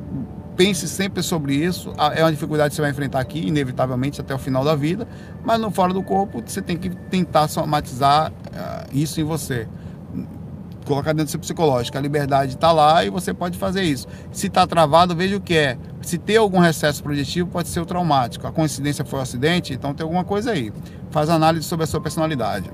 [0.58, 1.94] pense sempre sobre isso.
[2.16, 5.08] É uma dificuldade que você vai enfrentar aqui, inevitavelmente, até o final da vida.
[5.46, 9.68] Mas no fora do corpo, você tem que tentar somatizar uh, isso em você.
[10.86, 11.98] Colocar dentro do seu psicológico.
[11.98, 14.08] A liberdade está lá e você pode fazer isso.
[14.32, 15.78] Se está travado, veja o que é.
[16.02, 18.48] Se tem algum recesso projetivo, pode ser o traumático.
[18.48, 20.74] A coincidência foi o um acidente, então tem alguma coisa aí.
[21.12, 22.72] Faz análise sobre a sua personalidade.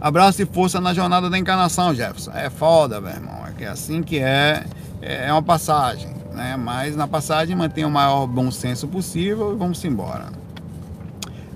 [0.00, 2.32] Abraço e força na jornada da encarnação, Jefferson.
[2.32, 3.42] É foda, meu irmão.
[3.58, 4.64] É, é assim que é.
[5.04, 6.56] É uma passagem né?
[6.56, 10.26] Mas na passagem mantenha o maior bom senso possível e vamos embora.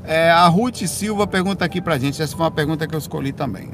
[0.05, 3.33] É, a Ruth Silva pergunta aqui pra gente, essa foi uma pergunta que eu escolhi
[3.33, 3.71] também.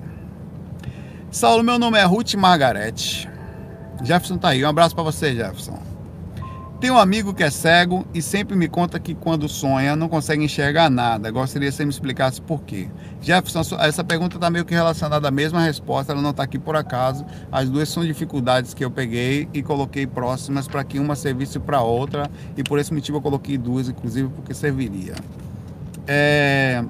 [1.30, 3.28] Saulo, meu nome é Ruth Margarete.
[4.02, 5.91] Jefferson tá aí, um abraço para você, Jefferson.
[6.82, 10.42] Tenho um amigo que é cego e sempre me conta que quando sonha não consegue
[10.42, 11.30] enxergar nada.
[11.30, 12.88] Gostaria que você me explicasse por quê.
[13.20, 16.74] Jefferson, essa pergunta está meio que relacionada à mesma resposta, ela não está aqui por
[16.74, 17.24] acaso.
[17.52, 21.80] As duas são dificuldades que eu peguei e coloquei próximas para que uma servisse para
[21.82, 25.14] outra e por esse motivo eu coloquei duas, inclusive porque serviria.
[26.04, 26.84] É...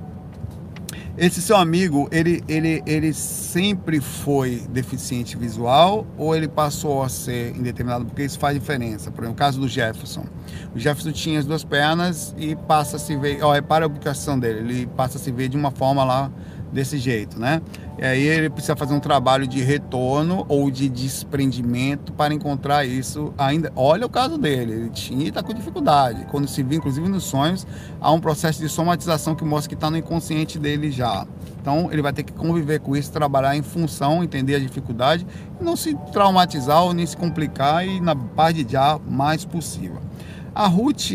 [1.17, 7.55] Esse seu amigo, ele, ele, ele sempre foi deficiente visual ou ele passou a ser
[7.55, 8.07] indeterminado?
[8.07, 9.11] Porque isso faz diferença.
[9.11, 10.25] Por exemplo, o caso do Jefferson.
[10.75, 14.39] O Jefferson tinha as duas pernas e passa a se ver, ó, repara a ubicação
[14.39, 16.31] dele, ele passa a se ver de uma forma lá
[16.73, 17.61] desse jeito, né?
[17.99, 23.33] E aí ele precisa fazer um trabalho de retorno ou de desprendimento para encontrar isso
[23.37, 23.71] ainda.
[23.77, 26.27] Olha o caso dele, ele tinha e está com dificuldade.
[26.31, 27.67] Quando se vê, inclusive nos sonhos,
[28.01, 31.27] há um processo de somatização que mostra que está no inconsciente dele já.
[31.61, 35.27] Então ele vai ter que conviver com isso, trabalhar em função, entender a dificuldade,
[35.61, 40.01] não se traumatizar ou nem se complicar e na parte de já mais possível.
[40.55, 41.11] A Ruth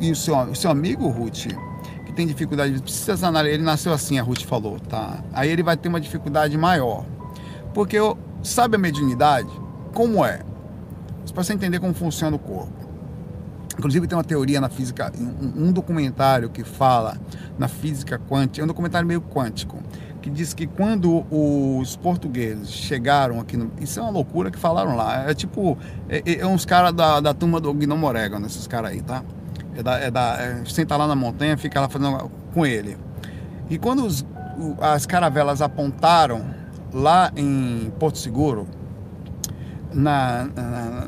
[0.00, 1.46] e o seu, o seu amigo Ruth,
[2.20, 5.24] tem dificuldade, precisa sanar, ele nasceu assim, a Ruth falou, tá?
[5.32, 7.06] Aí ele vai ter uma dificuldade maior.
[7.72, 7.96] Porque
[8.42, 9.48] sabe a mediunidade?
[9.94, 10.42] Como é?
[11.32, 12.90] Para você entender como funciona o corpo.
[13.78, 17.16] Inclusive tem uma teoria na física, um, um documentário que fala
[17.58, 19.78] na física quântica, é um documentário meio quântico,
[20.20, 24.94] que diz que quando os portugueses chegaram aqui, no, isso é uma loucura que falaram
[24.94, 27.70] lá, é tipo, é, é uns caras da, da turma do
[28.04, 29.24] Orégano, esses caras aí, tá?
[29.74, 32.96] É da, é da, é, senta lá na montanha, fica lá fazendo com ele.
[33.68, 34.24] E quando os,
[34.80, 36.44] as caravelas apontaram
[36.92, 38.66] lá em Porto Seguro,
[39.92, 41.06] na, na,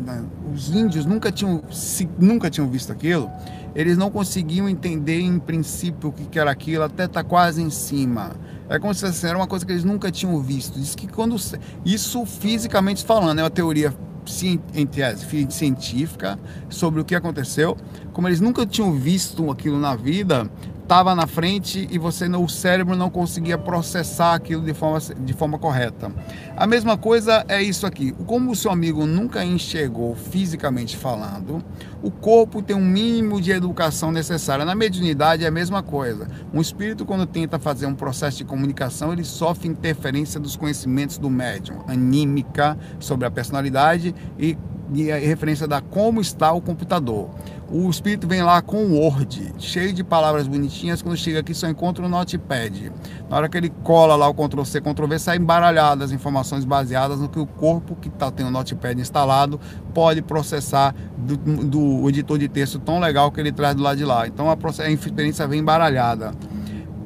[0.00, 3.30] na, os índios nunca tinham, se, nunca tinham visto aquilo,
[3.74, 8.32] eles não conseguiam entender em princípio o que, era aquilo, até tá quase em cima.
[8.68, 10.78] É como se fosse, era uma coisa que eles nunca tinham visto.
[10.78, 11.36] Diz que quando
[11.84, 13.92] isso fisicamente falando, é uma teoria
[14.26, 17.76] científica sobre o que aconteceu.
[18.12, 20.50] Como eles nunca tinham visto aquilo na vida,
[20.84, 25.58] estava na frente e você o cérebro não conseguia processar aquilo de forma, de forma
[25.58, 26.12] correta.
[26.56, 28.12] A mesma coisa é isso aqui.
[28.26, 31.64] Como o seu amigo nunca enxergou fisicamente falando,
[32.02, 34.64] o corpo tem um mínimo de educação necessária.
[34.64, 36.28] Na mediunidade é a mesma coisa.
[36.52, 41.30] Um espírito quando tenta fazer um processo de comunicação, ele sofre interferência dos conhecimentos do
[41.30, 44.56] médium, anímica sobre a personalidade e
[44.92, 47.30] e a referência da como está o computador.
[47.70, 51.00] O espírito vem lá com o Word, cheio de palavras bonitinhas.
[51.00, 52.92] Quando chega aqui, só encontra o Notepad.
[53.28, 56.64] Na hora que ele cola lá o Ctrl C, Ctrl V, sai embaralhado as informações
[56.64, 59.58] baseadas no que o corpo que está tendo o Notepad instalado
[59.94, 64.04] pode processar do, do editor de texto tão legal que ele traz do lado de
[64.04, 64.26] lá.
[64.26, 66.32] Então a, a experiência vem embaralhada.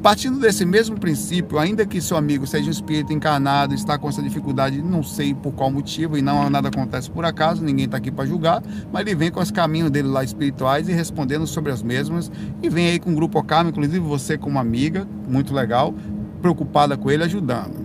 [0.02, 4.22] Partindo desse mesmo princípio, ainda que seu amigo seja um espírito encarnado, está com essa
[4.22, 8.10] dificuldade, não sei por qual motivo, e não nada acontece por acaso, ninguém está aqui
[8.10, 11.82] para julgar, mas ele vem com os caminhos dele lá espirituais e respondendo sobre as
[11.82, 12.30] mesmas,
[12.62, 15.92] e vem aí com um grupo Okama, inclusive você como amiga, muito legal,
[16.40, 17.84] preocupada com ele, ajudando.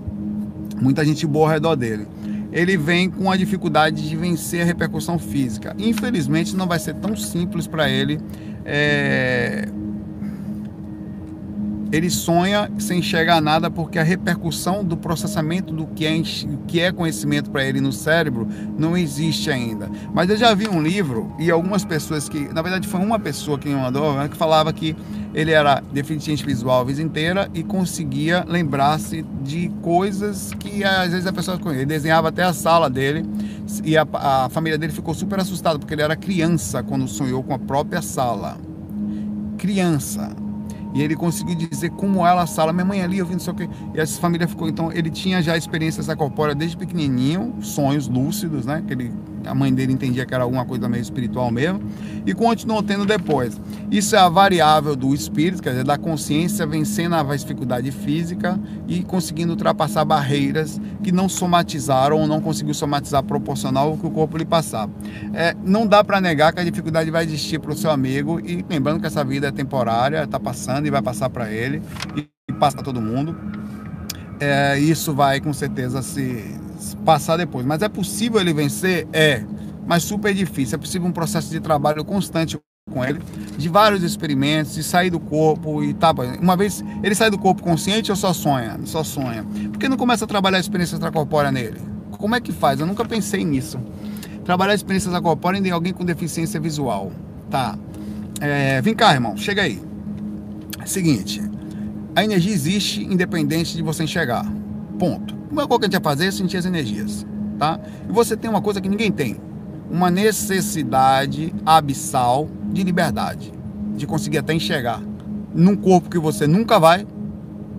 [0.79, 2.07] Muita gente boa ao redor dele.
[2.53, 5.75] ele vem com a dificuldade de vencer a repercussão física.
[5.79, 8.19] Infelizmente, não vai ser tão simples para ele.
[8.63, 9.67] É...
[11.93, 16.19] Ele sonha sem enxergar nada porque a repercussão do processamento do que é,
[16.67, 19.87] que é conhecimento para ele no cérebro não existe ainda.
[20.11, 23.59] Mas eu já vi um livro e algumas pessoas que, na verdade, foi uma pessoa
[23.59, 24.95] que me mandou, né, que falava que
[25.35, 31.27] ele era deficiente visual a vida inteira e conseguia lembrar-se de coisas que às vezes
[31.27, 31.59] a pessoa.
[31.67, 33.23] Ele desenhava até a sala dele
[33.83, 37.53] e a, a família dele ficou super assustada porque ele era criança quando sonhou com
[37.53, 38.57] a própria sala.
[39.59, 40.42] Criança.
[40.93, 43.53] E ele conseguiu dizer como ela a sala, minha mãe ali, eu vi não sei
[43.53, 43.69] o que.
[43.93, 48.83] E essa família ficou, então, ele tinha já experiência corpórea desde pequenininho, sonhos lúcidos, né?
[48.85, 49.11] Que ele
[49.45, 51.81] a mãe dele entendia que era alguma coisa meio espiritual mesmo,
[52.25, 53.59] e continuou tendo depois.
[53.91, 59.03] Isso é a variável do espírito, quer dizer, da consciência vencendo a dificuldade física e
[59.03, 64.37] conseguindo ultrapassar barreiras que não somatizaram ou não conseguiu somatizar proporcional ao que o corpo
[64.37, 64.91] lhe passava.
[65.33, 68.65] É, não dá para negar que a dificuldade vai existir para o seu amigo, e
[68.69, 71.81] lembrando que essa vida é temporária, está passando e vai passar para ele,
[72.15, 73.35] e, passa para todo mundo.
[74.39, 76.59] É, isso vai com certeza se
[77.05, 77.65] passar depois.
[77.65, 79.07] Mas é possível ele vencer?
[79.13, 79.43] É,
[79.85, 80.75] mas super difícil.
[80.75, 82.57] É possível um processo de trabalho constante
[82.91, 83.19] com ele,
[83.57, 86.13] de vários experimentos, de sair do corpo e tá.
[86.41, 88.79] Uma vez ele sai do corpo consciente ou só sonha?
[88.85, 89.43] Só sonha.
[89.43, 91.81] Por que não começa a trabalhar a experiência extracorpórea nele?
[92.11, 92.79] Como é que faz?
[92.79, 93.79] Eu nunca pensei nisso.
[94.43, 97.11] Trabalhar a experiência extracorpórea em alguém com deficiência visual.
[97.49, 97.77] Tá.
[98.41, 99.81] É, vem cá, irmão, chega aí.
[100.85, 101.41] Seguinte,
[102.15, 104.45] a energia existe independente de você enxergar.
[104.99, 105.42] Ponto.
[105.53, 107.27] Uma coisa que a gente vai fazer é sentir as energias,
[107.59, 107.79] tá?
[108.09, 109.37] E você tem uma coisa que ninguém tem,
[109.87, 113.53] uma necessidade abissal de liberdade,
[113.95, 114.99] de conseguir até enxergar
[115.53, 117.05] num corpo que você nunca vai,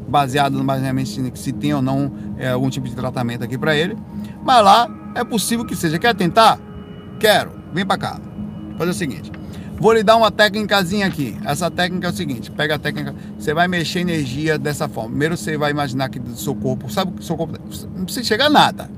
[0.06, 3.96] baseado no basicamente se tem ou não é, algum tipo de tratamento aqui para ele,
[4.44, 5.98] mas lá é possível que seja.
[5.98, 6.60] Quer tentar?
[7.18, 7.50] Quero.
[7.72, 8.20] Vem para cá.
[8.78, 9.32] Fazer o seguinte.
[9.84, 11.36] Vou lhe dar uma técnicazinha aqui.
[11.44, 15.10] Essa técnica é o seguinte: pega a técnica, você vai mexer energia dessa forma.
[15.10, 17.52] Primeiro você vai imaginar que do seu corpo, sabe que o seu corpo
[17.94, 18.90] não precisa chegar a nada.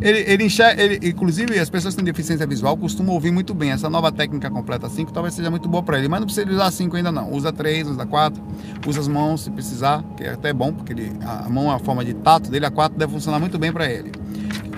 [0.00, 3.72] Ele, ele enxerga, ele, inclusive as pessoas que têm deficiência visual costumam ouvir muito bem.
[3.72, 6.70] Essa nova técnica completa 5 talvez seja muito boa para ele, mas não precisa usar
[6.70, 7.32] 5 ainda não.
[7.32, 8.40] Usa 3, usa 4,
[8.86, 11.80] usa as mãos se precisar, que é até bom, porque ele, a mão é a
[11.80, 14.12] forma de tato dele, a 4 deve funcionar muito bem para ele,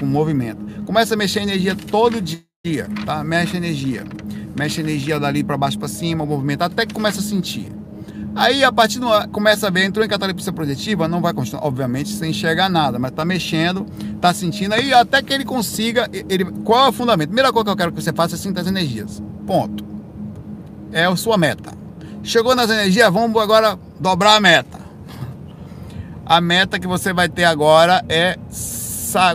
[0.01, 0.65] com movimento.
[0.87, 3.23] Começa a mexer energia todo dia, tá?
[3.23, 4.03] Mexe energia
[4.57, 7.71] mexe a energia dali para baixo para cima, movimento, até que começa a sentir.
[8.35, 12.11] Aí a partir do começa a ver, entrou em catalepsia projetiva, não vai continuar, obviamente,
[12.11, 13.87] sem enxergar nada, mas tá mexendo,
[14.21, 17.29] tá sentindo aí até que ele consiga, ele, qual é o fundamento?
[17.29, 19.23] Primeira coisa que eu quero que você faça é sentir as energias.
[19.47, 19.85] Ponto.
[20.93, 21.73] É a sua meta.
[22.23, 24.81] Chegou nas energias, vamos agora dobrar a meta.
[26.25, 28.39] A meta que você vai ter agora é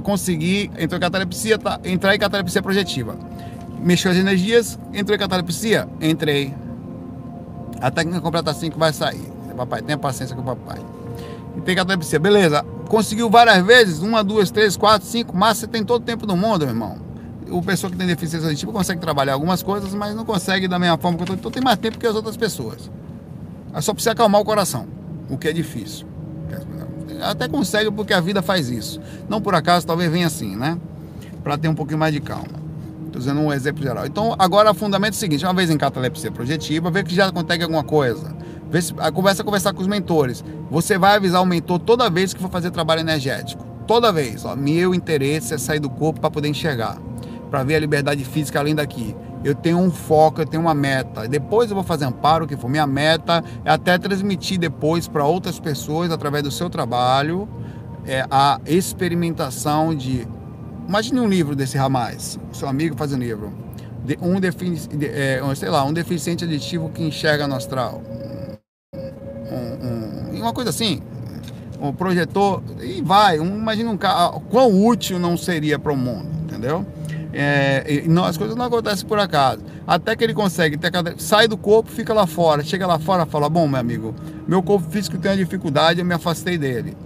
[0.04, 3.31] conseguir entrar em catalepsia, tá, entrar em catalepsia projetiva
[3.82, 5.88] mexeu as energias, entrou em catalepsia?
[6.00, 6.54] Entrei.
[7.80, 9.32] A técnica completa 5 vai sair.
[9.56, 10.80] Papai, tenha paciência com o papai.
[11.56, 12.64] E tem catalepsia, beleza.
[12.88, 16.36] Conseguiu várias vezes, uma, duas, três, quatro, cinco, mas você tem todo o tempo do
[16.36, 16.98] mundo, meu irmão.
[17.50, 20.98] O pessoa que tem deficiência auditiva consegue trabalhar algumas coisas, mas não consegue da mesma
[20.98, 21.34] forma que eu tô.
[21.34, 22.90] Então tem mais tempo que as outras pessoas.
[23.74, 24.88] É só precisa acalmar o coração,
[25.30, 26.08] o que é difícil.
[27.22, 29.00] Até consegue porque a vida faz isso.
[29.30, 30.78] Não por acaso, talvez venha assim, né?
[31.44, 32.61] Para ter um pouquinho mais de calma.
[33.12, 34.06] Estou dizendo um exemplo geral.
[34.06, 37.28] Então, agora o fundamento é o seguinte: uma vez em catalepsia projetiva, vê que já
[37.28, 38.34] acontece alguma coisa.
[38.70, 40.42] Vê se, começa a conversar com os mentores.
[40.70, 43.66] Você vai avisar o mentor toda vez que for fazer trabalho energético.
[43.86, 44.46] Toda vez.
[44.46, 46.98] Ó, meu interesse é sair do corpo para poder enxergar.
[47.50, 49.14] Para ver a liberdade física além daqui.
[49.44, 51.28] Eu tenho um foco, eu tenho uma meta.
[51.28, 52.70] Depois eu vou fazer amparo, que for.
[52.70, 57.50] Minha meta é até transmitir depois para outras pessoas, através do seu trabalho,
[58.06, 60.26] é, a experimentação de
[60.92, 63.54] Imagine um livro desse Ramais, seu amigo faz um livro.
[64.04, 68.04] De, um, defini, de, é, sei lá, um deficiente aditivo que enxerga no astral.
[69.50, 71.02] Um, um, uma coisa assim.
[71.80, 72.62] Um projetor.
[72.82, 73.40] E vai.
[73.40, 74.42] Um, imagina um carro.
[74.50, 76.86] Quão útil não seria para o mundo, entendeu?
[77.32, 79.64] É, não, as coisas não acontecem por acaso.
[79.88, 82.66] Até que ele consegue, ter, sai do corpo, fica lá fora.
[82.66, 84.14] Chega lá fora fala: Bom, meu amigo,
[84.46, 86.98] meu corpo físico tem uma dificuldade, eu me afastei dele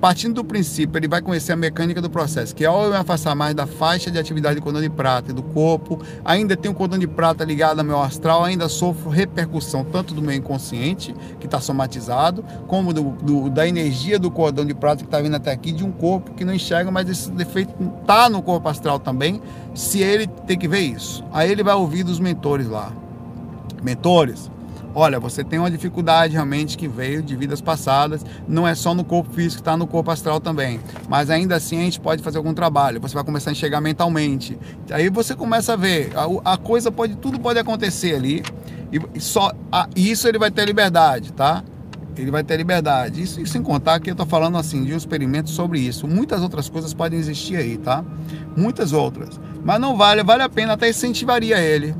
[0.00, 3.34] partindo do princípio, ele vai conhecer a mecânica do processo, que ao eu me afastar
[3.34, 6.74] mais da faixa de atividade do cordão de prata e do corpo, ainda tem o
[6.74, 11.46] cordão de prata ligado ao meu astral, ainda sofro repercussão tanto do meu inconsciente, que
[11.46, 15.52] está somatizado, como do, do, da energia do cordão de prata que está vindo até
[15.52, 19.42] aqui, de um corpo que não enxerga, mas esse defeito está no corpo astral também,
[19.74, 21.22] se ele tem que ver isso.
[21.30, 22.90] Aí ele vai ouvir dos mentores lá.
[23.82, 24.50] Mentores,
[24.94, 29.04] olha, você tem uma dificuldade realmente que veio de vidas passadas, não é só no
[29.04, 30.80] corpo físico, está no corpo astral também.
[31.08, 34.58] Mas ainda assim a gente pode fazer algum trabalho, você vai começar a enxergar mentalmente.
[34.90, 38.42] Aí você começa a ver, a, a coisa pode, tudo pode acontecer ali,
[39.14, 41.62] e só a, isso ele vai ter liberdade, tá?
[42.16, 43.22] Ele vai ter liberdade.
[43.22, 46.06] Isso, sem contar que eu estou falando assim de um experimento sobre isso.
[46.06, 48.04] Muitas outras coisas podem existir aí, tá?
[48.56, 49.40] Muitas outras.
[49.64, 51.94] Mas não vale, vale a pena, até incentivaria ele.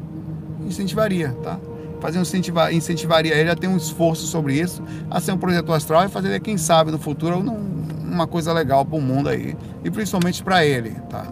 [0.67, 1.59] Incentivaria, tá?
[2.01, 5.73] Fazer um incentivar, incentivaria ele a ter um esforço sobre isso, a ser um projeto
[5.73, 9.57] astral e fazer, quem sabe, no futuro, uma coisa legal para o mundo aí.
[9.85, 11.27] E principalmente para ele, tá?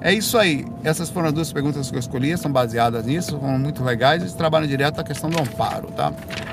[0.00, 0.64] É isso aí.
[0.84, 4.36] Essas foram as duas perguntas que eu escolhi, são baseadas nisso, foram muito legais e
[4.36, 6.12] trabalham direto a questão do amparo, tá?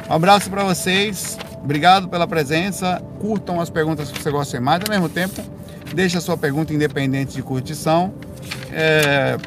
[0.09, 4.89] Um abraço para vocês, obrigado pela presença, curtam as perguntas que você gosta mais, ao
[4.89, 5.41] mesmo tempo,
[5.93, 8.13] deixe a sua pergunta independente de curtição.
[8.71, 9.37] É,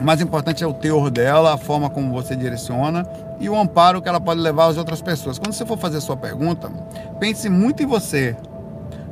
[0.00, 3.06] o mais importante é o teor dela, a forma como você direciona
[3.38, 5.38] e o amparo que ela pode levar às outras pessoas.
[5.38, 6.70] Quando você for fazer sua pergunta,
[7.20, 8.36] pense muito em você,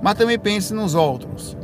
[0.00, 1.56] mas também pense nos outros.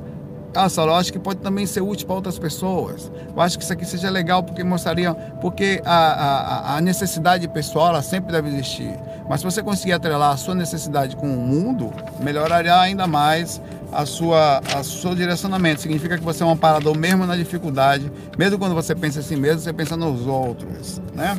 [0.55, 3.13] Acho que pode também ser útil para outras pessoas.
[3.35, 7.89] Eu acho que isso aqui seja legal porque mostraria, porque a, a, a necessidade pessoal
[7.89, 8.93] ela sempre deve existir.
[9.29, 13.61] Mas se você conseguir atrelar a sua necessidade com o mundo, melhoraria ainda mais
[13.93, 15.81] a sua, a seu direcionamento.
[15.81, 19.61] Significa que você é um amparador mesmo na dificuldade, mesmo quando você pensa assim mesmo,
[19.61, 21.37] você pensa nos outros, né?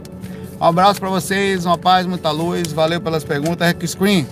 [0.59, 2.73] Um abraço para vocês, uma paz, muita luz.
[2.73, 3.65] Valeu pelas perguntas.
[3.65, 4.27] Hack Screen.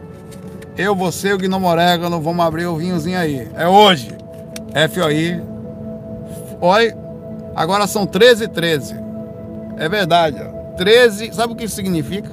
[0.78, 3.48] Eu, você, o Gnome Orégano, vamos abrir o vinhozinho aí.
[3.56, 4.10] É hoje.
[4.94, 5.42] FOI.
[6.60, 6.94] Oi.
[7.56, 8.96] Agora são 13 e 13.
[9.78, 10.38] É verdade.
[10.42, 10.76] Ó.
[10.76, 11.34] 13.
[11.34, 12.30] Sabe o que isso significa?